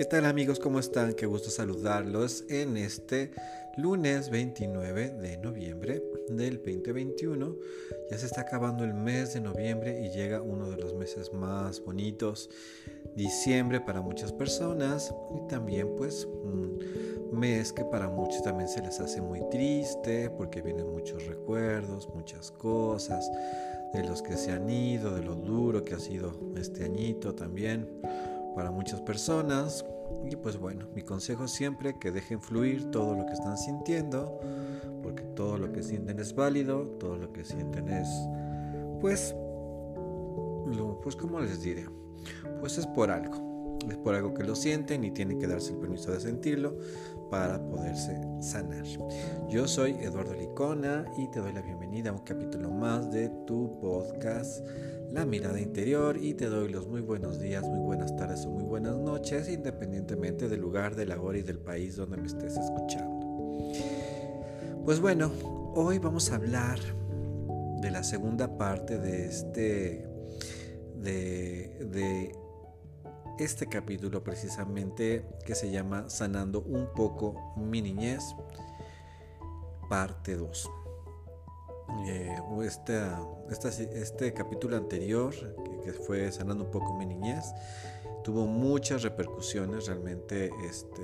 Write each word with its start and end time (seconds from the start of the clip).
¿Qué 0.00 0.06
tal 0.06 0.24
amigos? 0.24 0.58
¿Cómo 0.58 0.78
están? 0.78 1.12
Qué 1.12 1.26
gusto 1.26 1.50
saludarlos 1.50 2.46
en 2.48 2.78
este 2.78 3.32
lunes 3.76 4.30
29 4.30 5.10
de 5.10 5.36
noviembre 5.36 6.02
del 6.30 6.56
2021. 6.56 7.54
Ya 8.10 8.16
se 8.16 8.24
está 8.24 8.40
acabando 8.40 8.82
el 8.84 8.94
mes 8.94 9.34
de 9.34 9.42
noviembre 9.42 10.00
y 10.00 10.08
llega 10.08 10.40
uno 10.40 10.70
de 10.70 10.78
los 10.78 10.94
meses 10.94 11.34
más 11.34 11.84
bonitos, 11.84 12.48
diciembre 13.14 13.78
para 13.78 14.00
muchas 14.00 14.32
personas 14.32 15.14
y 15.36 15.46
también 15.48 15.94
pues 15.98 16.24
un 16.24 16.78
mes 17.30 17.70
que 17.70 17.84
para 17.84 18.08
muchos 18.08 18.42
también 18.42 18.70
se 18.70 18.80
les 18.80 19.00
hace 19.00 19.20
muy 19.20 19.42
triste 19.50 20.30
porque 20.30 20.62
vienen 20.62 20.90
muchos 20.90 21.26
recuerdos, 21.26 22.08
muchas 22.14 22.50
cosas 22.52 23.30
de 23.92 24.02
los 24.02 24.22
que 24.22 24.38
se 24.38 24.50
han 24.50 24.70
ido, 24.70 25.14
de 25.14 25.22
lo 25.22 25.34
duro 25.34 25.84
que 25.84 25.92
ha 25.92 26.00
sido 26.00 26.54
este 26.56 26.84
añito 26.84 27.34
también 27.34 27.86
para 28.54 28.70
muchas 28.70 29.00
personas. 29.00 29.84
Y 30.28 30.36
pues 30.36 30.58
bueno, 30.58 30.86
mi 30.94 31.02
consejo 31.02 31.46
siempre 31.48 31.98
que 31.98 32.10
dejen 32.10 32.40
fluir 32.40 32.90
todo 32.90 33.14
lo 33.14 33.26
que 33.26 33.32
están 33.32 33.56
sintiendo, 33.56 34.40
porque 35.02 35.22
todo 35.22 35.56
lo 35.56 35.72
que 35.72 35.82
sienten 35.82 36.18
es 36.18 36.34
válido, 36.34 36.82
todo 36.98 37.16
lo 37.16 37.32
que 37.32 37.44
sienten 37.44 37.88
es, 37.88 38.08
pues, 39.00 39.34
pues 41.02 41.16
como 41.16 41.40
les 41.40 41.62
diré, 41.62 41.86
pues 42.60 42.76
es 42.76 42.86
por 42.88 43.10
algo, 43.10 43.78
es 43.88 43.96
por 43.98 44.14
algo 44.14 44.34
que 44.34 44.44
lo 44.44 44.54
sienten 44.56 45.04
y 45.04 45.10
tienen 45.10 45.38
que 45.38 45.46
darse 45.46 45.72
el 45.72 45.78
permiso 45.78 46.12
de 46.12 46.20
sentirlo 46.20 46.76
para 47.30 47.58
poderse 47.58 48.20
sanar. 48.40 48.84
Yo 49.48 49.68
soy 49.68 49.92
Eduardo 50.00 50.34
Licona 50.34 51.04
y 51.16 51.30
te 51.30 51.40
doy 51.40 51.52
la 51.52 51.62
bienvenida 51.62 52.10
a 52.10 52.12
un 52.12 52.24
capítulo 52.24 52.70
más 52.70 53.10
de 53.10 53.28
tu 53.46 53.78
podcast 53.80 54.66
la 55.12 55.24
mirada 55.24 55.60
interior 55.60 56.16
y 56.16 56.34
te 56.34 56.46
doy 56.46 56.70
los 56.70 56.86
muy 56.86 57.00
buenos 57.00 57.40
días, 57.40 57.64
muy 57.64 57.80
buenas 57.80 58.14
tardes 58.16 58.44
o 58.46 58.50
muy 58.50 58.62
buenas 58.62 58.96
noches, 58.96 59.48
independientemente 59.48 60.48
del 60.48 60.60
lugar, 60.60 60.94
de 60.94 61.06
la 61.06 61.20
hora 61.20 61.38
y 61.38 61.42
del 61.42 61.58
país 61.58 61.96
donde 61.96 62.16
me 62.16 62.26
estés 62.26 62.56
escuchando. 62.56 63.72
Pues 64.84 65.00
bueno, 65.00 65.32
hoy 65.74 65.98
vamos 65.98 66.30
a 66.30 66.36
hablar 66.36 66.78
de 67.80 67.90
la 67.90 68.04
segunda 68.04 68.56
parte 68.56 68.98
de 68.98 69.26
este 69.26 70.06
de, 70.96 71.88
de 71.90 72.32
este 73.40 73.66
capítulo 73.66 74.22
precisamente 74.22 75.24
que 75.46 75.54
se 75.54 75.70
llama 75.70 76.10
Sanando 76.10 76.60
un 76.60 76.92
poco 76.94 77.54
mi 77.56 77.80
niñez, 77.80 78.22
parte 79.88 80.36
2 80.36 80.70
eh, 82.06 82.36
este 83.94 84.32
capítulo 84.32 84.76
anterior, 84.76 85.34
que, 85.84 85.92
fue 85.92 86.30
sanando 86.30 86.64
un 86.64 86.70
poco 86.70 86.94
mi 86.94 87.06
niñez, 87.06 87.52
tuvo 88.22 88.46
muchas 88.46 89.02
repercusiones, 89.02 89.86
realmente 89.86 90.50
este, 90.68 91.02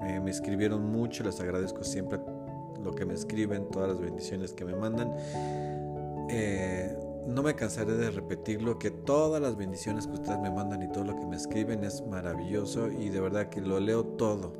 me, 0.00 0.30
escribieron 0.30 0.86
mucho, 0.86 1.24
les 1.24 1.40
agradezco 1.40 1.84
siempre 1.84 2.18
lo 2.82 2.94
que 2.94 3.04
me 3.04 3.14
escriben, 3.14 3.70
todas 3.70 3.90
las 3.90 4.00
bendiciones 4.00 4.52
que 4.52 4.64
me 4.64 4.74
mandan. 4.74 5.12
Eh, 6.30 6.96
no 7.26 7.42
me 7.42 7.54
cansaré 7.54 7.94
de 7.94 8.10
repetirlo, 8.10 8.78
que 8.78 8.90
todas 8.90 9.40
las 9.40 9.56
bendiciones 9.56 10.06
que 10.06 10.14
ustedes 10.14 10.38
me 10.40 10.50
mandan 10.50 10.82
y 10.82 10.88
todo 10.92 11.04
lo 11.04 11.16
que 11.16 11.26
me 11.26 11.36
escriben 11.36 11.84
es 11.84 12.02
maravilloso 12.06 12.90
y 12.90 13.08
de 13.08 13.20
verdad 13.20 13.48
que 13.48 13.60
lo 13.60 13.80
leo 13.80 14.04
todo, 14.04 14.52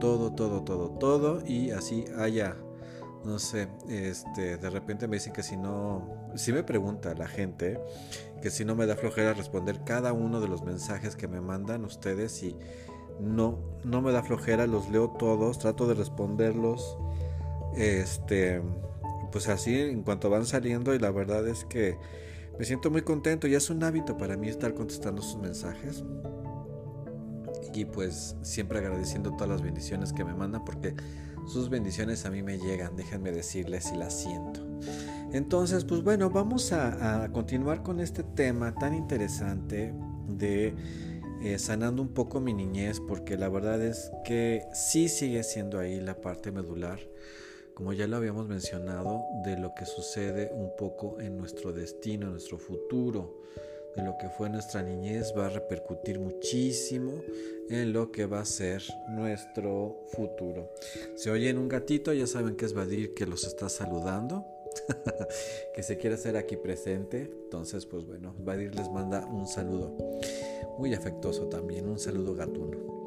todo, 0.00 0.32
todo, 0.32 0.62
todo, 0.62 0.90
todo 0.90 1.46
y 1.46 1.70
así 1.70 2.04
haya 2.16 2.56
no 3.24 3.38
sé, 3.38 3.68
este, 3.88 4.56
de 4.56 4.70
repente 4.70 5.08
me 5.08 5.16
dicen 5.16 5.32
que 5.32 5.42
si 5.42 5.56
no, 5.56 6.30
si 6.34 6.52
me 6.52 6.62
pregunta 6.62 7.14
la 7.14 7.26
gente, 7.26 7.80
que 8.40 8.50
si 8.50 8.64
no 8.64 8.74
me 8.74 8.86
da 8.86 8.96
flojera 8.96 9.34
responder 9.34 9.82
cada 9.84 10.12
uno 10.12 10.40
de 10.40 10.48
los 10.48 10.62
mensajes 10.62 11.16
que 11.16 11.28
me 11.28 11.40
mandan 11.40 11.84
ustedes 11.84 12.42
y 12.42 12.56
no, 13.20 13.58
no 13.84 14.00
me 14.02 14.12
da 14.12 14.22
flojera, 14.22 14.66
los 14.66 14.88
leo 14.90 15.10
todos, 15.10 15.58
trato 15.58 15.86
de 15.86 15.94
responderlos, 15.94 16.96
este, 17.76 18.62
pues 19.30 19.48
así 19.48 19.78
en 19.78 20.02
cuanto 20.02 20.30
van 20.30 20.46
saliendo 20.46 20.94
y 20.94 20.98
la 20.98 21.10
verdad 21.10 21.46
es 21.48 21.64
que 21.64 21.96
me 22.58 22.64
siento 22.64 22.90
muy 22.90 23.02
contento, 23.02 23.46
ya 23.46 23.58
es 23.58 23.70
un 23.70 23.82
hábito 23.84 24.16
para 24.16 24.36
mí 24.36 24.48
estar 24.48 24.74
contestando 24.74 25.22
sus 25.22 25.40
mensajes. 25.40 26.04
Y 27.74 27.84
pues 27.84 28.36
siempre 28.42 28.78
agradeciendo 28.78 29.30
todas 29.32 29.48
las 29.48 29.62
bendiciones 29.62 30.12
que 30.12 30.24
me 30.24 30.34
mandan 30.34 30.64
porque 30.64 30.94
sus 31.46 31.68
bendiciones 31.68 32.24
a 32.26 32.30
mí 32.30 32.42
me 32.42 32.58
llegan, 32.58 32.96
déjenme 32.96 33.30
decirles 33.30 33.84
si 33.84 33.96
las 33.96 34.18
siento. 34.18 34.66
Entonces, 35.32 35.84
pues 35.84 36.02
bueno, 36.02 36.30
vamos 36.30 36.72
a, 36.72 37.28
continuar 37.32 37.82
con 37.82 38.00
este 38.00 38.22
tema 38.22 38.74
tan 38.74 38.94
interesante 38.94 39.94
de 40.26 40.74
eh, 41.42 41.58
sanando 41.58 42.02
un 42.02 42.08
poco 42.08 42.40
mi 42.40 42.54
niñez, 42.54 43.00
porque 43.00 43.36
la 43.36 43.48
verdad 43.48 43.82
es 43.82 44.10
que 44.24 44.64
sí 44.72 45.08
sigue 45.08 45.42
siendo 45.42 45.78
ahí 45.78 46.00
la 46.00 46.20
parte 46.20 46.50
medular, 46.50 46.98
como 47.78 47.92
ya 47.92 48.08
lo 48.08 48.16
habíamos 48.16 48.48
mencionado, 48.48 49.22
de 49.44 49.56
lo 49.56 49.72
que 49.72 49.86
sucede 49.86 50.50
un 50.52 50.74
poco 50.76 51.20
en 51.20 51.38
nuestro 51.38 51.72
destino, 51.72 52.26
en 52.26 52.32
nuestro 52.32 52.58
futuro 52.58 53.44
de 53.94 54.02
lo 54.02 54.18
que 54.18 54.28
fue 54.28 54.50
nuestra 54.50 54.82
niñez 54.82 55.32
va 55.38 55.46
a 55.46 55.50
repercutir 55.50 56.18
muchísimo 56.18 57.22
en 57.70 57.92
lo 57.92 58.10
que 58.10 58.26
va 58.26 58.40
a 58.40 58.44
ser 58.44 58.82
nuestro 59.10 60.02
futuro. 60.08 60.72
Se 61.14 61.30
oyen 61.30 61.56
un 61.56 61.68
gatito, 61.68 62.12
ya 62.12 62.26
saben 62.26 62.56
que 62.56 62.64
es 62.64 62.72
Badir 62.72 63.14
que 63.14 63.26
los 63.26 63.44
está 63.44 63.68
saludando, 63.68 64.44
que 65.72 65.84
se 65.84 65.98
quiere 65.98 66.16
hacer 66.16 66.36
aquí 66.36 66.56
presente. 66.56 67.30
Entonces, 67.44 67.86
pues 67.86 68.04
bueno, 68.04 68.34
Badir 68.40 68.74
les 68.74 68.90
manda 68.90 69.24
un 69.24 69.46
saludo 69.46 69.96
muy 70.78 70.94
afectuoso 70.94 71.46
también, 71.46 71.88
un 71.88 72.00
saludo 72.00 72.34
gatuno. 72.34 72.97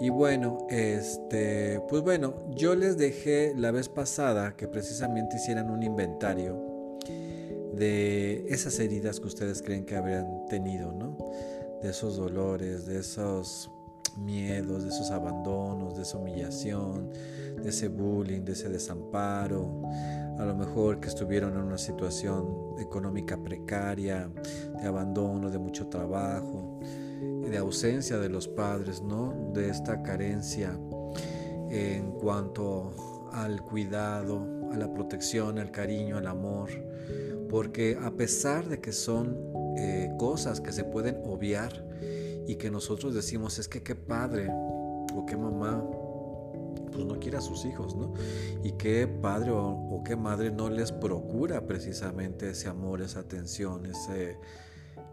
Y 0.00 0.10
bueno, 0.10 0.66
este, 0.70 1.80
pues 1.88 2.02
bueno, 2.02 2.34
yo 2.50 2.76
les 2.76 2.96
dejé 2.96 3.52
la 3.56 3.72
vez 3.72 3.88
pasada 3.88 4.56
que 4.56 4.68
precisamente 4.68 5.36
hicieran 5.36 5.70
un 5.70 5.82
inventario 5.82 6.68
de 7.74 8.46
esas 8.48 8.78
heridas 8.78 9.18
que 9.18 9.26
ustedes 9.26 9.60
creen 9.60 9.84
que 9.84 9.96
habrían 9.96 10.46
tenido, 10.46 10.92
¿no? 10.92 11.16
De 11.82 11.90
esos 11.90 12.16
dolores, 12.16 12.86
de 12.86 13.00
esos 13.00 13.70
miedos, 14.16 14.84
de 14.84 14.90
esos 14.90 15.10
abandonos, 15.10 15.96
de 15.96 16.02
esa 16.02 16.18
humillación, 16.18 17.10
de 17.60 17.68
ese 17.68 17.88
bullying, 17.88 18.42
de 18.42 18.52
ese 18.52 18.68
desamparo, 18.68 19.82
a 20.38 20.44
lo 20.44 20.54
mejor 20.54 21.00
que 21.00 21.08
estuvieron 21.08 21.54
en 21.54 21.62
una 21.62 21.78
situación 21.78 22.74
económica 22.78 23.36
precaria, 23.36 24.30
de 24.80 24.86
abandono, 24.86 25.50
de 25.50 25.58
mucho 25.58 25.88
trabajo, 25.88 26.78
de 27.20 27.56
ausencia 27.58 28.18
de 28.18 28.28
los 28.28 28.48
padres, 28.48 29.02
¿no? 29.02 29.50
De 29.54 29.70
esta 29.70 30.02
carencia 30.02 30.78
en 31.70 32.12
cuanto 32.12 33.28
al 33.32 33.62
cuidado, 33.62 34.46
a 34.72 34.76
la 34.76 34.92
protección, 34.92 35.58
al 35.58 35.70
cariño, 35.70 36.16
al 36.18 36.26
amor 36.26 36.70
porque 37.48 37.98
a 38.00 38.10
pesar 38.12 38.68
de 38.68 38.80
que 38.80 38.92
son 38.92 39.36
eh, 39.76 40.10
cosas 40.18 40.60
que 40.60 40.72
se 40.72 40.84
pueden 40.84 41.20
obviar 41.24 41.84
y 42.46 42.56
que 42.56 42.70
nosotros 42.70 43.14
decimos 43.14 43.58
es 43.58 43.68
que 43.68 43.82
qué 43.82 43.94
padre 43.94 44.48
o 44.50 45.24
qué 45.26 45.36
mamá 45.36 45.84
pues 46.92 47.04
no 47.04 47.18
quiere 47.20 47.36
a 47.36 47.40
sus 47.40 47.64
hijos, 47.64 47.94
¿no? 47.94 48.14
Y 48.64 48.72
qué 48.72 49.06
padre 49.06 49.50
o, 49.52 50.02
qué 50.04 50.16
madre 50.16 50.50
no 50.50 50.70
les 50.70 50.90
procura 50.90 51.66
precisamente 51.66 52.50
ese 52.50 52.68
amor, 52.68 53.02
esa 53.02 53.20
atención, 53.20 53.86
ese 53.86 54.38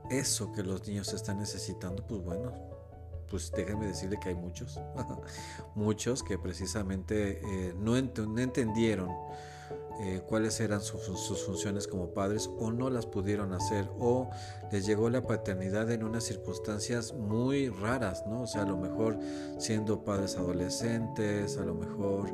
eso 0.10 0.52
que 0.52 0.64
los 0.64 0.88
niños 0.88 1.14
están 1.14 1.40
necesitando, 1.40 2.06
pues 2.06 2.22
bueno, 2.22 2.54
pues 3.30 3.52
déjenme 3.52 3.88
decirle 3.88 4.20
que 4.20 4.30
hay 4.30 4.36
muchos, 4.36 4.80
muchos 5.76 6.24
que 6.24 6.38
precisamente 6.38 7.42
eh, 7.44 7.74
no 7.78 7.98
entendieron 7.98 9.10
eh, 10.02 10.22
cuáles 10.28 10.60
eran 10.60 10.82
sus 10.82 11.46
funciones 11.46 11.88
como 11.88 12.10
padres 12.10 12.50
o 12.60 12.70
no 12.70 12.90
las 12.90 13.06
pudieron 13.06 13.54
hacer 13.54 13.90
o 13.98 14.30
les 14.70 14.86
llegó 14.86 15.10
la 15.10 15.26
paternidad 15.26 15.90
en 15.90 16.04
unas 16.04 16.26
circunstancias 16.26 17.14
muy 17.14 17.70
raras, 17.70 18.26
¿no? 18.28 18.42
O 18.42 18.48
sea, 18.48 18.64
a 18.64 18.66
lo 18.66 18.76
mejor 18.76 19.18
siendo 19.58 20.04
padres 20.04 20.36
adolescentes, 20.36 21.58
a 21.58 21.64
lo 21.64 21.76
mejor 21.76 22.34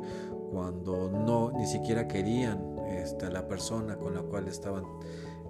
cuando 0.50 1.08
no 1.08 1.52
ni 1.52 1.66
siquiera 1.66 2.08
querían 2.08 2.60
este, 2.88 3.26
a 3.26 3.30
la 3.30 3.46
persona 3.46 3.96
con 3.96 4.14
la 4.14 4.22
cual 4.22 4.48
estaban 4.48 4.84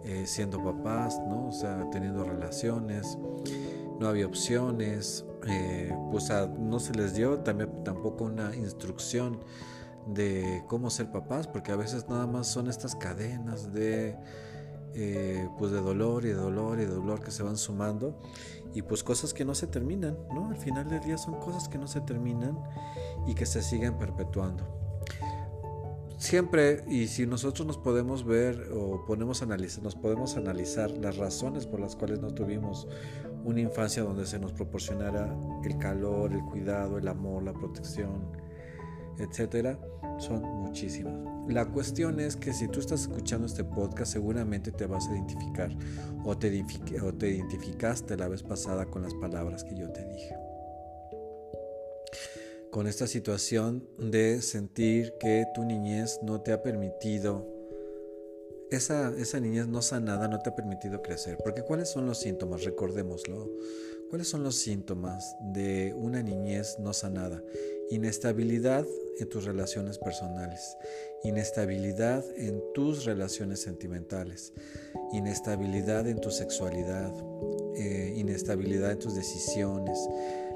eh, 0.05 0.25
siendo 0.27 0.63
papás, 0.63 1.21
¿no? 1.29 1.49
O 1.49 1.53
sea, 1.53 1.89
teniendo 1.91 2.25
relaciones, 2.25 3.19
no 4.01 4.09
había 4.09 4.27
opciones, 4.27 5.25
eh, 5.47 5.95
pues 6.11 6.31
no 6.59 6.81
se 6.81 6.93
les 6.95 7.15
dio 7.15 7.39
también 7.41 7.85
tampoco 7.85 8.25
una 8.25 8.55
instrucción 8.57 9.41
de 10.07 10.65
cómo 10.67 10.91
ser 10.91 11.11
papás, 11.11 11.47
porque 11.47 11.73
a 11.73 11.77
veces 11.77 12.09
nada 12.09 12.27
más 12.27 12.49
son 12.49 12.69
estas 12.69 12.97
cadenas 12.97 13.73
de, 13.73 14.17
eh, 14.95 15.49
pues 15.59 15.71
de 15.71 15.81
dolor 15.81 16.25
y 16.25 16.29
de 16.29 16.35
dolor 16.35 16.81
y 16.81 16.85
de 16.85 16.95
dolor 16.95 17.23
que 17.23 17.31
se 17.31 17.43
van 17.43 17.57
sumando 17.57 18.19
y 18.75 18.83
pues 18.83 19.05
cosas 19.05 19.33
que 19.35 19.45
no 19.45 19.55
se 19.55 19.67
terminan, 19.67 20.17
¿no? 20.35 20.49
Al 20.49 20.57
final 20.57 20.89
del 20.89 21.01
día 21.01 21.19
son 21.19 21.35
cosas 21.41 21.69
que 21.69 21.79
no 21.79 21.87
se 21.87 22.01
terminan 22.01 22.59
y 23.27 23.35
que 23.35 23.47
se 23.47 23.63
siguen 23.63 23.99
perpetuando. 23.99 24.82
Siempre, 26.23 26.85
y 26.89 27.09
si 27.09 27.27
nosotros 27.27 27.67
nos 27.67 27.79
podemos 27.79 28.25
ver 28.25 28.69
o 28.73 29.05
ponemos 29.07 29.43
analizar, 29.43 29.83
nos 29.83 29.97
podemos 29.97 30.37
analizar 30.37 30.89
las 30.93 31.17
razones 31.17 31.67
por 31.67 31.81
las 31.81 31.97
cuales 31.97 32.21
no 32.21 32.29
tuvimos 32.33 32.87
una 33.43 33.61
infancia 33.61 34.05
donde 34.05 34.25
se 34.25 34.39
nos 34.39 34.53
proporcionara 34.53 35.37
el 35.65 35.79
calor, 35.79 36.33
el 36.33 36.43
cuidado, 36.43 36.97
el 36.97 37.09
amor, 37.09 37.43
la 37.43 37.53
protección, 37.53 38.31
etcétera, 39.19 39.81
son 40.19 40.43
muchísimas. 40.43 41.13
La 41.49 41.67
cuestión 41.67 42.21
es 42.21 42.37
que 42.37 42.53
si 42.53 42.69
tú 42.69 42.79
estás 42.79 43.01
escuchando 43.01 43.49
este 43.49 43.65
podcast, 43.65 44.13
seguramente 44.13 44.71
te 44.71 44.87
vas 44.87 45.09
a 45.09 45.17
identificar 45.17 45.77
o 46.25 46.39
te, 46.39 46.65
o 47.03 47.13
te 47.15 47.31
identificaste 47.31 48.17
la 48.17 48.29
vez 48.29 48.45
pasada 48.45 48.87
con 48.87 49.03
las 49.03 49.15
palabras 49.15 49.65
que 49.65 49.75
yo 49.75 49.91
te 49.91 50.07
dije. 50.07 50.37
Con 52.73 52.87
esta 52.87 53.07
situación 53.07 53.87
de 53.99 54.41
sentir 54.41 55.13
que 55.21 55.45
tu 55.55 55.63
niñez 55.63 56.21
no 56.23 56.41
te 56.41 56.53
ha 56.53 56.63
permitido 56.63 57.47
esa, 58.71 59.13
esa 59.19 59.39
niñez 59.41 59.69
no 59.69 59.83
sanada 59.83 60.27
no 60.27 60.39
te 60.39 60.49
ha 60.49 60.57
permitido 60.57 61.03
crecer. 61.03 61.37
Porque 61.45 61.61
¿cuáles 61.61 61.91
son 61.91 62.07
los 62.07 62.19
síntomas? 62.19 62.65
Recordémoslo. 62.65 63.51
¿Cuáles 64.09 64.29
son 64.29 64.43
los 64.43 64.57
síntomas 64.57 65.37
de 65.53 65.93
una 65.95 66.23
niñez 66.23 66.79
no 66.79 66.95
sanada? 66.95 67.43
Inestabilidad 67.91 68.87
en 69.19 69.29
tus 69.29 69.45
relaciones 69.45 69.99
personales, 69.99 70.77
inestabilidad 71.25 72.25
en 72.37 72.63
tus 72.73 73.05
relaciones 73.05 73.61
sentimentales, 73.61 74.55
inestabilidad 75.13 76.09
en 76.09 76.21
tu 76.21 76.31
sexualidad, 76.31 77.13
eh, 77.77 78.15
inestabilidad 78.17 78.93
en 78.93 78.99
tus 78.99 79.15
decisiones, 79.15 79.99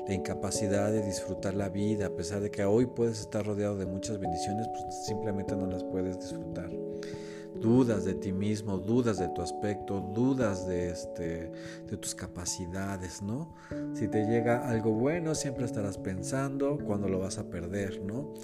la 0.07 0.15
incapacidad 0.15 0.93
de 0.93 1.03
disfrutar 1.03 1.55
la 1.55 1.69
vida, 1.69 2.07
a 2.07 2.11
pesar 2.11 2.41
de 2.41 2.51
que 2.51 2.65
hoy 2.65 2.87
puedes 2.87 3.21
estar 3.21 3.45
rodeado 3.45 3.77
de 3.77 3.87
muchas 3.87 4.19
bendiciones, 4.19 4.69
pues 4.69 5.05
simplemente 5.07 5.57
no 5.57 5.67
las 5.67 5.85
puedes 5.85 6.19
disfrutar 6.19 6.71
dudas 7.61 8.05
de 8.05 8.15
ti 8.15 8.33
mismo, 8.33 8.79
dudas 8.79 9.19
de 9.19 9.29
tu 9.29 9.43
aspecto, 9.43 10.01
dudas 10.01 10.67
de, 10.67 10.91
este, 10.91 11.51
de 11.89 11.97
tus 11.97 12.15
capacidades, 12.15 13.23
¿no? 13.23 13.55
Si 13.95 14.09
te 14.09 14.25
llega 14.27 14.69
algo 14.69 14.93
bueno, 14.93 15.35
siempre 15.35 15.65
estarás 15.65 15.99
pensando 15.99 16.79
cuando 16.79 17.09
lo 17.09 17.19
vas 17.19 17.39
a 17.39 17.45
perder, 17.45 18.03
¿no? 18.03 18.35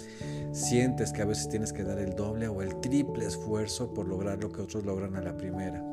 Sientes 0.51 1.13
que 1.13 1.21
a 1.21 1.25
veces 1.25 1.49
tienes 1.49 1.73
que 1.73 1.83
dar 1.83 1.99
el 1.99 2.15
doble 2.15 2.47
o 2.47 2.61
el 2.61 2.79
triple 2.79 3.25
esfuerzo 3.25 3.93
por 3.93 4.07
lograr 4.07 4.41
lo 4.41 4.51
que 4.51 4.61
otros 4.61 4.85
logran 4.85 5.15
a 5.15 5.21
la 5.21 5.35
primera. 5.37 5.83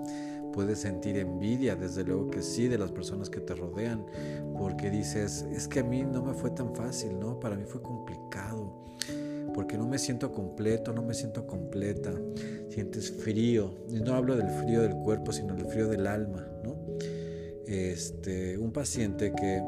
Puedes 0.53 0.81
sentir 0.81 1.17
envidia, 1.17 1.77
desde 1.77 2.05
luego 2.05 2.31
que 2.31 2.43
sí, 2.43 2.69
de 2.69 2.79
las 2.79 2.93
personas 2.93 3.31
que 3.31 3.41
te 3.41 3.55
rodean, 3.55 4.05
porque 4.59 4.91
dices, 4.91 5.47
es 5.53 5.69
que 5.69 5.81
a 5.81 5.85
mí 5.85 6.03
no 6.03 6.23
me 6.23 6.35
fue 6.35 6.51
tan 6.51 6.75
fácil, 6.75 7.19
¿no? 7.19 7.39
Para 7.39 7.57
mí 7.57 7.65
fue 7.67 7.83
complicado 7.83 8.81
porque 9.53 9.77
no 9.77 9.87
me 9.87 9.99
siento 9.99 10.33
completo, 10.33 10.93
no 10.93 11.03
me 11.03 11.15
siento 11.15 11.47
completa. 11.47 12.13
Sientes 12.69 13.11
frío, 13.11 13.75
y 13.89 14.01
no 14.01 14.15
hablo 14.15 14.37
del 14.37 14.49
frío 14.49 14.83
del 14.83 14.95
cuerpo, 14.97 15.33
sino 15.33 15.55
del 15.55 15.67
frío 15.67 15.89
del 15.89 16.07
alma, 16.07 16.47
¿no? 16.63 16.77
Este, 17.67 18.59
un 18.59 18.73
paciente 18.73 19.33
que, 19.33 19.63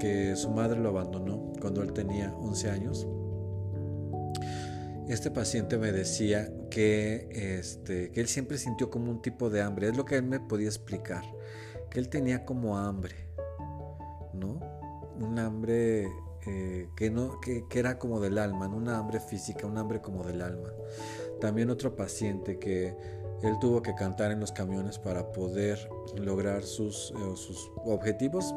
que 0.00 0.36
su 0.36 0.50
madre 0.50 0.80
lo 0.80 0.88
abandonó 0.90 1.52
cuando 1.60 1.82
él 1.82 1.92
tenía 1.92 2.34
11 2.34 2.70
años. 2.70 3.06
Este 5.08 5.30
paciente 5.30 5.78
me 5.78 5.92
decía 5.92 6.52
que, 6.68 7.28
este, 7.30 8.10
que 8.10 8.20
él 8.20 8.26
siempre 8.26 8.58
sintió 8.58 8.90
como 8.90 9.10
un 9.10 9.22
tipo 9.22 9.50
de 9.50 9.62
hambre, 9.62 9.88
es 9.88 9.96
lo 9.96 10.04
que 10.04 10.16
él 10.16 10.24
me 10.24 10.40
podía 10.40 10.66
explicar, 10.66 11.22
que 11.90 12.00
él 12.00 12.08
tenía 12.08 12.44
como 12.44 12.76
hambre, 12.76 13.14
¿no? 14.32 14.58
Un 15.20 15.38
hambre 15.38 16.08
eh, 16.46 16.88
que, 16.96 17.10
no, 17.10 17.40
que, 17.40 17.64
era 17.72 17.98
como 17.98 18.18
del 18.18 18.36
alma, 18.38 18.66
no 18.66 18.76
una 18.76 18.98
hambre 18.98 19.20
física, 19.20 19.66
un 19.66 19.78
hambre 19.78 20.00
como 20.00 20.24
del 20.24 20.42
alma. 20.42 20.70
También 21.40 21.70
otro 21.70 21.94
paciente 21.94 22.58
que 22.58 22.96
él 23.42 23.58
tuvo 23.60 23.82
que 23.82 23.94
cantar 23.94 24.32
en 24.32 24.40
los 24.40 24.50
camiones 24.50 24.98
para 24.98 25.30
poder 25.30 25.88
lograr 26.16 26.64
sus, 26.64 27.12
eh, 27.12 27.36
sus 27.36 27.70
objetivos 27.84 28.52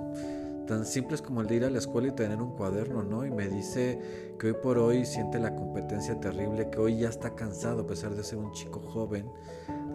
tan 0.70 0.86
simples 0.86 1.24
como 1.24 1.42
el 1.42 1.48
de 1.48 1.56
ir 1.56 1.66
a 1.66 1.70
la 1.72 1.80
escuela 1.80 2.10
y 2.10 2.12
tener 2.12 2.40
un 2.40 2.52
cuaderno, 2.52 3.02
¿no? 3.02 3.26
Y 3.26 3.32
me 3.32 3.48
dice 3.48 4.36
que 4.38 4.48
hoy 4.48 4.54
por 4.54 4.78
hoy 4.78 5.04
siente 5.04 5.40
la 5.40 5.56
competencia 5.56 6.20
terrible, 6.20 6.70
que 6.70 6.78
hoy 6.78 7.00
ya 7.00 7.10
está 7.10 7.34
cansado, 7.34 7.82
a 7.82 7.88
pesar 7.88 8.14
de 8.14 8.24
ser 8.24 8.38
un 8.38 8.52
chico 8.52 8.80
joven 8.80 9.32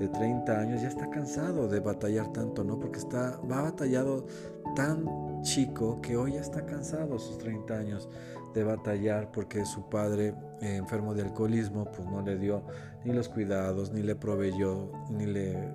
de 0.01 0.09
30 0.09 0.59
años, 0.59 0.83
ya 0.83 0.89
está 0.89 1.09
cansado 1.11 1.69
de 1.69 1.79
batallar 1.79 2.33
tanto, 2.33 2.65
¿no? 2.65 2.81
Porque 2.81 2.99
está, 2.99 3.39
va 3.49 3.63
batallado 3.63 4.27
tan 4.75 5.43
chico 5.43 6.01
que 6.03 6.17
hoy 6.17 6.33
ya 6.33 6.41
está 6.41 6.67
cansado 6.67 7.21
sus 7.21 7.39
30 7.39 7.73
años 7.73 8.09
de 8.53 8.65
batallar 8.65 9.31
porque 9.31 9.65
su 9.67 9.89
padre 9.89 10.35
eh, 10.61 10.75
enfermo 10.75 11.15
de 11.15 11.23
alcoholismo 11.23 11.85
pues 11.85 12.09
no 12.09 12.21
le 12.21 12.37
dio 12.37 12.65
ni 13.05 13.13
los 13.13 13.29
cuidados 13.29 13.93
ni 13.93 14.03
le 14.03 14.17
proveyó 14.17 14.91
ni 15.11 15.27
le 15.27 15.73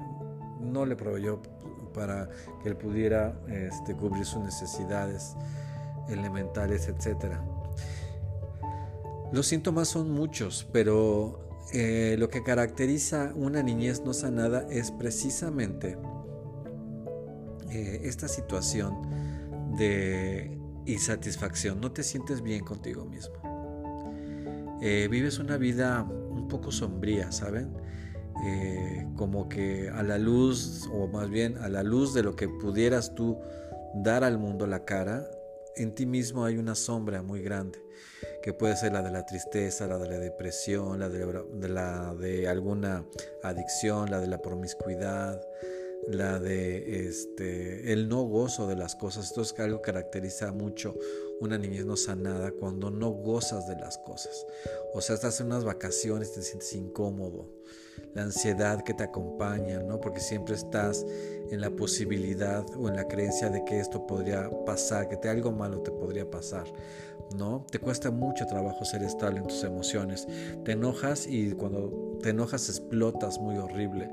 no 0.60 0.86
le 0.86 0.96
proveyó 0.96 1.42
para 1.94 2.30
que 2.62 2.69
él 2.69 2.75
pudiera 2.75 3.39
este, 3.47 3.95
cubrir 3.95 4.25
sus 4.25 4.41
necesidades 4.41 5.36
elementales 6.09 6.88
etcétera 6.88 7.44
los 9.31 9.47
síntomas 9.47 9.88
son 9.88 10.12
muchos 10.12 10.68
pero 10.71 11.50
eh, 11.74 12.15
lo 12.18 12.30
que 12.30 12.44
caracteriza 12.44 13.31
una 13.36 13.62
niñez 13.62 14.01
no 14.03 14.13
sanada 14.13 14.65
es 14.71 14.91
precisamente 14.91 15.97
eh, 17.71 18.01
esta 18.03 18.27
situación 18.27 18.97
de 19.77 20.57
insatisfacción, 20.88 21.80
no 21.80 21.91
te 21.91 22.01
sientes 22.01 22.41
bien 22.41 22.65
contigo 22.65 23.06
mismo. 23.06 23.36
Eh, 24.81 25.07
vives 25.12 25.38
una 25.38 25.57
vida 25.57 26.01
un 26.03 26.47
poco 26.47 26.71
sombría, 26.71 27.31
¿saben? 27.31 27.69
Eh, 28.45 29.06
como 29.18 29.50
que 29.50 29.89
a 29.89 30.01
la 30.01 30.18
luz, 30.18 30.88
o 30.94 31.07
más 31.07 31.30
bien 31.30 31.57
a 31.57 31.68
la 31.68 31.83
luz 31.83 32.13
de 32.13 32.24
lo 32.24 32.36
que 32.36 32.47
pudieras 32.47 33.13
tú 33.13 33.38
dar 33.94 34.24
al 34.24 34.38
mundo 34.38 34.65
la 34.65 34.86
cara, 34.86 35.30
en 35.75 35.94
ti 35.94 36.06
mismo 36.06 36.45
hay 36.45 36.57
una 36.57 36.75
sombra 36.75 37.21
muy 37.21 37.41
grande, 37.41 37.80
que 38.41 38.53
puede 38.53 38.75
ser 38.77 38.94
la 38.94 39.01
de 39.01 39.12
la 39.12 39.25
tristeza, 39.25 39.88
la 39.88 39.97
de 39.97 40.09
la 40.09 40.19
depresión, 40.19 41.00
la 41.00 41.09
de, 41.09 41.69
la 41.69 42.15
de 42.15 42.47
alguna 42.47 43.06
adicción, 43.44 44.09
la 44.09 44.19
de 44.19 44.27
la 44.27 44.41
promiscuidad, 44.41 45.41
la 46.07 46.39
de 46.39 47.07
este 47.07 47.91
el 47.91 48.07
no 48.07 48.24
gozo 48.24 48.68
de 48.68 48.75
las 48.75 48.95
cosas. 48.95 49.25
Esto 49.25 49.41
es 49.41 49.53
algo 49.59 49.81
que 49.81 49.91
caracteriza 49.91 50.51
mucho 50.51 50.95
una 51.39 51.57
niñez 51.57 51.86
no 51.86 51.95
sanada 51.95 52.51
cuando 52.51 52.91
no 52.91 53.09
gozas 53.12 53.68
de 53.68 53.75
las 53.75 53.97
cosas. 53.97 54.45
O 54.94 55.01
sea, 55.01 55.15
estás 55.15 55.39
en 55.39 55.47
unas 55.47 55.63
vacaciones, 55.63 56.33
te 56.33 56.41
sientes 56.41 56.74
incómodo. 56.74 57.50
La 58.13 58.24
ansiedad 58.24 58.83
que 58.83 58.94
te 58.94 59.03
acompaña, 59.03 59.80
¿no? 59.80 60.00
Porque 60.00 60.19
siempre 60.19 60.56
estás 60.56 61.06
en 61.51 61.62
la 61.62 61.69
posibilidad 61.69 62.65
o 62.77 62.88
en 62.88 62.96
la 62.96 63.08
creencia 63.08 63.50
de 63.50 63.63
que 63.65 63.79
esto 63.79 64.05
podría 64.08 64.50
pasar, 64.65 65.10
que 65.10 65.17
te, 65.17 65.29
algo 65.29 65.51
malo 65.51 65.81
te 65.81 65.91
podría 65.91 66.29
pasar. 66.29 66.65
¿no? 67.36 67.65
Te 67.69 67.79
cuesta 67.79 68.10
mucho 68.12 68.46
trabajo 68.46 68.86
ser 68.86 69.03
estable 69.03 69.39
en 69.39 69.48
tus 69.48 69.63
emociones. 69.63 70.27
Te 70.63 70.72
enojas 70.74 71.27
y 71.27 71.51
cuando 71.51 72.17
te 72.22 72.29
enojas 72.29 72.69
explotas 72.69 73.39
muy 73.39 73.58
horrible. 73.58 74.12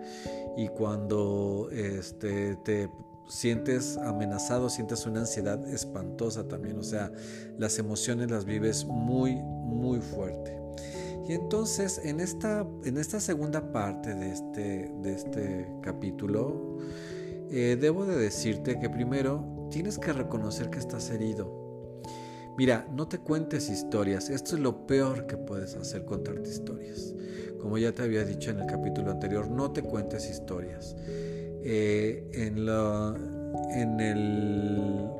Y 0.56 0.68
cuando 0.68 1.68
este, 1.72 2.56
te 2.56 2.90
sientes 3.28 3.96
amenazado, 3.98 4.68
sientes 4.68 5.06
una 5.06 5.20
ansiedad 5.20 5.68
espantosa 5.68 6.48
también. 6.48 6.78
O 6.78 6.82
sea, 6.82 7.12
las 7.58 7.78
emociones 7.78 8.30
las 8.30 8.44
vives 8.44 8.84
muy, 8.84 9.36
muy 9.36 10.00
fuerte. 10.00 10.58
Y 11.28 11.32
entonces 11.32 12.00
en 12.04 12.20
esta, 12.20 12.66
en 12.84 12.98
esta 12.98 13.18
segunda 13.18 13.72
parte 13.72 14.14
de 14.14 14.30
este, 14.30 14.92
de 15.02 15.12
este 15.12 15.68
capítulo, 15.82 16.78
eh, 17.50 17.76
debo 17.80 18.06
de 18.06 18.16
decirte 18.16 18.78
que 18.78 18.88
primero 18.88 19.68
tienes 19.70 19.98
que 19.98 20.12
reconocer 20.12 20.70
que 20.70 20.78
estás 20.78 21.10
herido 21.10 21.66
Mira, 22.56 22.88
no 22.90 23.06
te 23.06 23.18
cuentes 23.18 23.68
historias. 23.68 24.30
Esto 24.30 24.56
es 24.56 24.62
lo 24.62 24.86
peor 24.86 25.26
que 25.26 25.36
puedes 25.36 25.76
hacer, 25.76 26.06
contarte 26.06 26.48
historias. 26.48 27.14
Como 27.60 27.76
ya 27.76 27.92
te 27.92 28.02
había 28.02 28.24
dicho 28.24 28.50
en 28.50 28.60
el 28.60 28.66
capítulo 28.66 29.10
anterior, 29.10 29.50
no 29.50 29.72
te 29.72 29.82
cuentes 29.82 30.30
historias. 30.30 30.96
Eh, 31.68 32.30
en, 32.32 32.68
en 33.72 34.00
el 34.00 35.10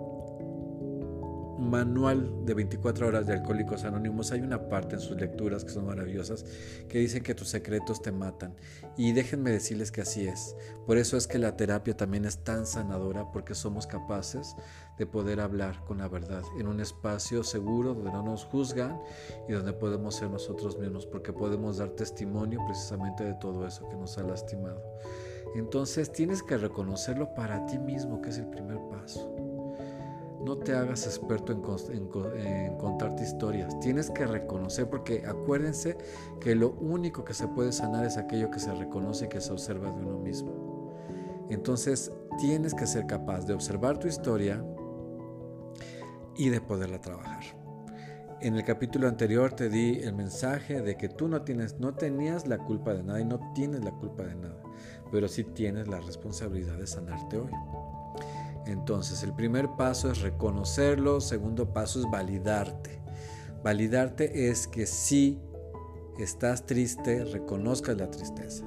manual 1.59 2.47
de 2.47 2.55
24 2.55 3.09
horas 3.09 3.27
de 3.27 3.33
Alcohólicos 3.33 3.83
Anónimos 3.83 4.31
hay 4.31 4.43
una 4.43 4.69
parte 4.69 4.95
en 4.95 5.01
sus 5.01 5.17
lecturas 5.21 5.65
que 5.65 5.71
son 5.71 5.87
maravillosas 5.87 6.45
que 6.89 7.01
dicen 7.01 7.25
que 7.25 7.35
tus 7.35 7.49
secretos 7.49 8.01
te 8.01 8.13
matan. 8.13 8.55
Y 8.97 9.11
déjenme 9.11 9.51
decirles 9.51 9.91
que 9.91 10.03
así 10.03 10.29
es. 10.29 10.55
Por 10.87 10.99
eso 10.99 11.17
es 11.17 11.27
que 11.27 11.41
la 11.41 11.57
terapia 11.57 11.97
también 11.97 12.25
es 12.25 12.45
tan 12.45 12.65
sanadora 12.65 13.33
porque 13.33 13.57
somos 13.57 13.89
capaces 13.89 14.55
de 14.99 15.07
poder 15.07 15.41
hablar 15.41 15.85
con 15.85 15.99
la 15.99 16.07
verdad 16.07 16.45
en 16.61 16.69
un 16.69 16.79
espacio 16.79 17.43
seguro 17.43 17.95
donde 17.95 18.13
no 18.13 18.23
nos 18.23 18.45
juzgan 18.45 19.01
y 19.49 19.53
donde 19.53 19.73
podemos 19.73 20.15
ser 20.15 20.31
nosotros 20.31 20.79
mismos 20.79 21.07
porque 21.07 21.33
podemos 21.33 21.79
dar 21.79 21.91
testimonio 21.91 22.61
precisamente 22.67 23.25
de 23.25 23.35
todo 23.35 23.67
eso 23.67 23.89
que 23.89 23.97
nos 23.97 24.17
ha 24.17 24.23
lastimado. 24.23 24.81
Entonces 25.59 26.13
tienes 26.13 26.43
que 26.43 26.59
reconocerlo 26.59 27.35
para 27.35 27.65
ti 27.65 27.79
mismo 27.79 28.21
que 28.21 28.29
es 28.29 28.39
el 28.39 28.47
primer 28.49 28.79
paso. 28.91 29.35
No 30.45 30.59
te 30.59 30.75
hagas 30.75 31.07
experto 31.07 31.53
en, 31.53 32.77
contarte 32.77 33.25
historias. 33.25 33.79
Tienes 33.81 34.11
que 34.11 34.27
reconocer, 34.27 34.89
porque 34.89 35.25
acuérdense 35.27 35.97
que 36.41 36.55
lo 36.55 36.73
único 36.73 37.25
que 37.25 37.33
se 37.33 37.49
puede 37.49 37.73
sanar 37.73 38.05
es 38.05 38.19
aquello 38.19 38.51
que 38.51 38.61
se 38.61 38.73
reconoce 38.73 39.25
y 39.25 39.29
que 39.29 39.41
se 39.41 39.51
observa 39.51 39.91
de 39.91 39.97
uno 39.97 40.19
mismo. 40.19 40.95
Entonces 41.49 42.13
tienes 42.39 42.75
que 42.75 42.87
ser 42.87 43.07
capaz 43.07 43.47
de 43.47 43.55
observar 43.55 43.99
tu 43.99 44.09
historia 44.09 44.63
y 46.37 46.51
de 46.51 46.61
poderla 46.61 47.01
trabajar. 47.01 47.66
En 48.39 48.55
el 48.55 48.65
capítulo 48.65 49.09
anterior 49.09 49.55
te 49.55 49.71
di 49.71 50.01
el 50.03 50.15
mensaje 50.15 50.83
de 50.83 50.99
que 50.99 51.09
tú 51.09 51.27
no 51.27 51.41
tienes, 51.41 51.81
no 51.81 51.95
tenías 51.95 52.47
la 52.47 52.59
culpa 52.59 52.93
de 52.93 53.03
nada 53.03 53.19
y 53.19 53.25
no 53.25 53.41
tienes 53.55 53.83
la 53.83 53.93
culpa 53.93 54.25
de 54.25 54.35
nada, 54.35 54.63
pero 55.11 55.27
sí 55.27 55.43
tienes 55.43 55.89
la 55.89 56.01
responsabilidad 56.01 56.77
de 56.77 56.87
sanarte 56.87 57.39
hoy. 57.39 57.51
Entonces, 58.67 59.23
el 59.23 59.33
primer 59.33 59.69
paso 59.79 60.11
es 60.11 60.21
reconocerlo, 60.21 61.21
segundo 61.23 61.73
paso 61.73 62.01
es 62.01 62.11
validarte. 62.11 63.01
Validarte 63.65 64.51
es 64.51 64.67
que 64.67 64.85
si 64.85 65.41
estás 66.19 66.67
triste, 66.67 67.25
reconozcas 67.25 67.97
la 67.97 68.11
tristeza. 68.11 68.67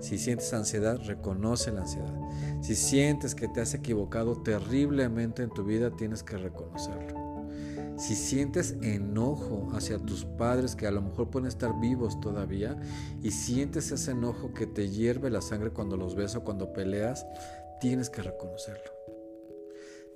Si 0.00 0.18
sientes 0.18 0.52
ansiedad, 0.52 0.98
reconoce 1.04 1.70
la 1.70 1.82
ansiedad. 1.82 2.14
Si 2.60 2.74
sientes 2.74 3.36
que 3.36 3.46
te 3.46 3.60
has 3.60 3.72
equivocado 3.74 4.42
terriblemente 4.42 5.44
en 5.44 5.50
tu 5.50 5.64
vida, 5.64 5.90
tienes 5.90 6.24
que 6.24 6.36
reconocerlo. 6.36 7.15
Si 7.96 8.14
sientes 8.14 8.76
enojo 8.82 9.68
hacia 9.72 9.98
tus 9.98 10.24
padres 10.24 10.76
que 10.76 10.86
a 10.86 10.90
lo 10.90 11.00
mejor 11.00 11.30
pueden 11.30 11.48
estar 11.48 11.80
vivos 11.80 12.20
todavía 12.20 12.78
y 13.22 13.30
sientes 13.30 13.90
ese 13.90 14.10
enojo 14.10 14.52
que 14.52 14.66
te 14.66 14.90
hierve 14.90 15.30
la 15.30 15.40
sangre 15.40 15.70
cuando 15.70 15.96
los 15.96 16.14
ves 16.14 16.36
o 16.36 16.44
cuando 16.44 16.74
peleas, 16.74 17.26
tienes 17.80 18.10
que 18.10 18.22
reconocerlo. 18.22 18.92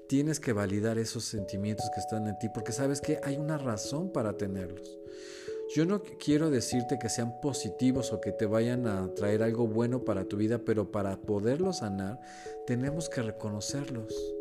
Tienes 0.08 0.40
que 0.40 0.52
validar 0.52 0.98
esos 0.98 1.24
sentimientos 1.24 1.88
que 1.94 2.00
están 2.00 2.26
en 2.26 2.38
ti 2.38 2.48
porque 2.52 2.72
sabes 2.72 3.00
que 3.00 3.18
hay 3.22 3.36
una 3.36 3.56
razón 3.56 4.12
para 4.12 4.36
tenerlos. 4.36 4.98
Yo 5.74 5.86
no 5.86 6.02
quiero 6.02 6.50
decirte 6.50 6.98
que 6.98 7.08
sean 7.08 7.40
positivos 7.40 8.12
o 8.12 8.20
que 8.20 8.32
te 8.32 8.44
vayan 8.44 8.88
a 8.88 9.14
traer 9.14 9.42
algo 9.42 9.68
bueno 9.68 10.04
para 10.04 10.24
tu 10.24 10.36
vida, 10.36 10.58
pero 10.64 10.90
para 10.90 11.16
poderlos 11.22 11.78
sanar 11.78 12.20
tenemos 12.66 13.08
que 13.08 13.22
reconocerlos. 13.22 14.39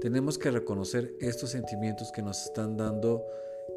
Tenemos 0.00 0.38
que 0.38 0.50
reconocer 0.50 1.14
estos 1.20 1.50
sentimientos 1.50 2.12
que 2.12 2.22
nos 2.22 2.44
están 2.44 2.76
dando 2.76 3.24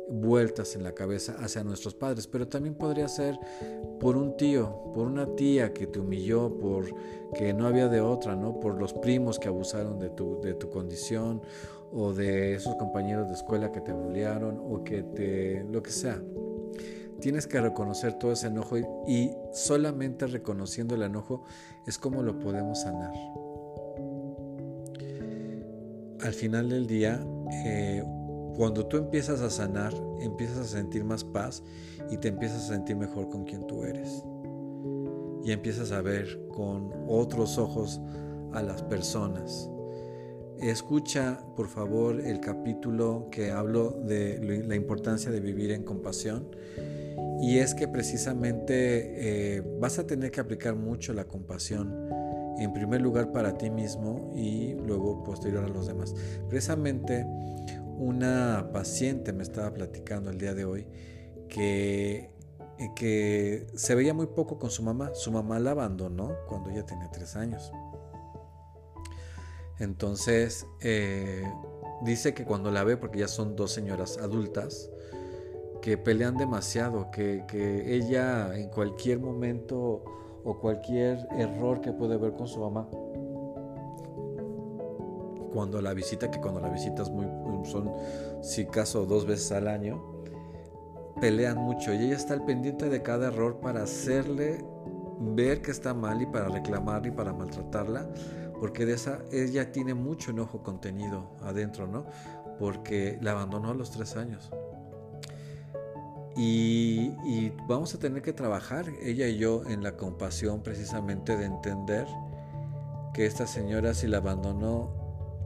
vueltas 0.09 0.75
en 0.75 0.83
la 0.83 0.93
cabeza 0.93 1.35
hacia 1.39 1.63
nuestros 1.63 1.93
padres, 1.93 2.27
pero 2.27 2.47
también 2.47 2.75
podría 2.75 3.07
ser 3.07 3.39
por 3.99 4.17
un 4.17 4.35
tío, 4.35 4.91
por 4.93 5.07
una 5.07 5.35
tía 5.35 5.73
que 5.73 5.87
te 5.87 5.99
humilló, 5.99 6.57
por 6.57 6.85
que 7.33 7.53
no 7.53 7.67
había 7.67 7.87
de 7.87 8.01
otra, 8.01 8.35
¿no? 8.35 8.59
Por 8.59 8.79
los 8.79 8.93
primos 8.93 9.39
que 9.39 9.47
abusaron 9.47 9.99
de 9.99 10.09
tu, 10.09 10.41
de 10.41 10.55
tu 10.55 10.69
condición 10.69 11.41
o 11.91 12.13
de 12.13 12.55
esos 12.55 12.75
compañeros 12.75 13.27
de 13.27 13.35
escuela 13.35 13.71
que 13.71 13.81
te 13.81 13.93
bullearon 13.93 14.59
o 14.59 14.83
que 14.83 15.03
te 15.03 15.63
lo 15.63 15.81
que 15.81 15.91
sea. 15.91 16.21
Tienes 17.19 17.47
que 17.47 17.59
reconocer 17.59 18.13
todo 18.13 18.31
ese 18.31 18.47
enojo 18.47 18.77
y, 18.77 19.31
solamente 19.51 20.25
reconociendo 20.25 20.95
el 20.95 21.03
enojo 21.03 21.43
es 21.85 21.97
como 21.97 22.23
lo 22.23 22.39
podemos 22.39 22.81
sanar. 22.81 23.11
Al 26.21 26.33
final 26.33 26.69
del 26.69 26.85
día, 26.85 27.25
eh, 27.65 28.03
cuando 28.55 28.85
tú 28.87 28.97
empiezas 28.97 29.39
a 29.39 29.49
sanar, 29.49 29.93
empiezas 30.19 30.57
a 30.57 30.65
sentir 30.65 31.05
más 31.05 31.23
paz 31.23 31.63
y 32.11 32.17
te 32.17 32.27
empiezas 32.27 32.65
a 32.65 32.73
sentir 32.73 32.97
mejor 32.97 33.29
con 33.29 33.45
quien 33.45 33.65
tú 33.67 33.83
eres. 33.83 34.23
Y 35.45 35.53
empiezas 35.53 35.93
a 35.93 36.01
ver 36.01 36.47
con 36.49 36.91
otros 37.07 37.57
ojos 37.57 38.01
a 38.51 38.61
las 38.61 38.83
personas. 38.83 39.69
Escucha, 40.59 41.41
por 41.55 41.69
favor, 41.69 42.19
el 42.19 42.41
capítulo 42.41 43.29
que 43.31 43.51
hablo 43.51 43.91
de 43.91 44.63
la 44.67 44.75
importancia 44.75 45.31
de 45.31 45.39
vivir 45.39 45.71
en 45.71 45.83
compasión. 45.83 46.49
Y 47.41 47.59
es 47.59 47.73
que 47.73 47.87
precisamente 47.87 49.55
eh, 49.57 49.63
vas 49.79 49.99
a 49.99 50.05
tener 50.05 50.31
que 50.31 50.41
aplicar 50.41 50.75
mucho 50.75 51.13
la 51.13 51.23
compasión, 51.23 52.09
en 52.63 52.73
primer 52.73 53.01
lugar 53.01 53.31
para 53.31 53.57
ti 53.57 53.69
mismo 53.69 54.31
y 54.35 54.73
luego 54.73 55.23
posterior 55.23 55.63
a 55.63 55.67
los 55.67 55.87
demás. 55.87 56.13
Precisamente 56.49 57.25
una 57.97 58.69
paciente 58.71 59.33
me 59.33 59.43
estaba 59.43 59.73
platicando 59.73 60.29
el 60.29 60.37
día 60.37 60.53
de 60.53 60.65
hoy 60.65 60.87
que, 61.49 62.31
que 62.95 63.67
se 63.75 63.95
veía 63.95 64.13
muy 64.13 64.27
poco 64.27 64.57
con 64.57 64.69
su 64.69 64.83
mamá. 64.83 65.11
Su 65.13 65.31
mamá 65.31 65.59
la 65.59 65.71
abandonó 65.71 66.35
cuando 66.47 66.69
ella 66.69 66.85
tenía 66.85 67.09
tres 67.11 67.35
años. 67.35 67.71
Entonces, 69.79 70.65
eh, 70.81 71.43
dice 72.03 72.33
que 72.33 72.45
cuando 72.45 72.71
la 72.71 72.83
ve, 72.83 72.97
porque 72.97 73.19
ya 73.19 73.27
son 73.27 73.55
dos 73.55 73.71
señoras 73.71 74.17
adultas, 74.17 74.89
que 75.81 75.97
pelean 75.97 76.37
demasiado, 76.37 77.09
que, 77.11 77.45
que 77.47 77.95
ella 77.95 78.57
en 78.57 78.69
cualquier 78.69 79.19
momento 79.19 80.03
o 80.43 80.59
cualquier 80.59 81.27
error 81.31 81.81
que 81.81 81.91
puede 81.91 82.17
ver 82.17 82.33
con 82.33 82.47
su 82.47 82.59
mamá, 82.59 82.87
cuando 85.53 85.81
la 85.81 85.93
visita, 85.93 86.29
que 86.29 86.39
cuando 86.39 86.59
la 86.59 86.69
visitas 86.69 87.09
muy, 87.09 87.25
son 87.65 87.91
si 88.41 88.65
caso 88.65 89.05
dos 89.05 89.25
veces 89.25 89.51
al 89.51 89.67
año, 89.67 90.01
pelean 91.19 91.57
mucho 91.57 91.93
y 91.93 91.97
ella 91.97 92.15
está 92.15 92.33
al 92.33 92.45
pendiente 92.45 92.89
de 92.89 93.01
cada 93.01 93.27
error 93.27 93.59
para 93.59 93.83
hacerle 93.83 94.63
ver 95.19 95.61
que 95.61 95.71
está 95.71 95.93
mal 95.93 96.21
y 96.21 96.25
para 96.25 96.47
reclamar 96.47 97.05
y 97.05 97.11
para 97.11 97.33
maltratarla, 97.33 98.07
porque 98.59 98.85
de 98.85 98.93
esa 98.93 99.19
ella 99.31 99.71
tiene 99.71 99.93
mucho 99.93 100.31
enojo 100.31 100.63
contenido 100.63 101.31
adentro, 101.41 101.87
¿no? 101.87 102.05
Porque 102.57 103.17
la 103.21 103.31
abandonó 103.31 103.71
a 103.71 103.73
los 103.73 103.91
tres 103.91 104.15
años. 104.15 104.51
Y, 106.41 107.11
y, 107.25 107.51
vamos 107.67 107.93
a 107.93 107.99
tener 107.99 108.21
que 108.21 108.31
trabajar, 108.31 108.85
ella 109.01 109.27
y 109.27 109.37
yo, 109.37 109.63
en 109.65 109.83
la 109.83 109.97
compasión 109.97 110.63
precisamente 110.63 111.35
de 111.35 111.43
entender 111.43 112.07
que 113.13 113.25
esta 113.25 113.45
señora 113.45 113.93
si 113.93 114.07
la 114.07 114.19
abandonó 114.19 114.89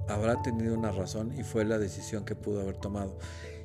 habrá 0.08 0.40
tenido 0.44 0.78
una 0.78 0.92
razón 0.92 1.34
y 1.36 1.42
fue 1.42 1.66
la 1.66 1.80
decisión 1.80 2.26
que 2.26 2.36
pudo 2.36 2.62
haber 2.62 2.78
tomado. 2.78 3.18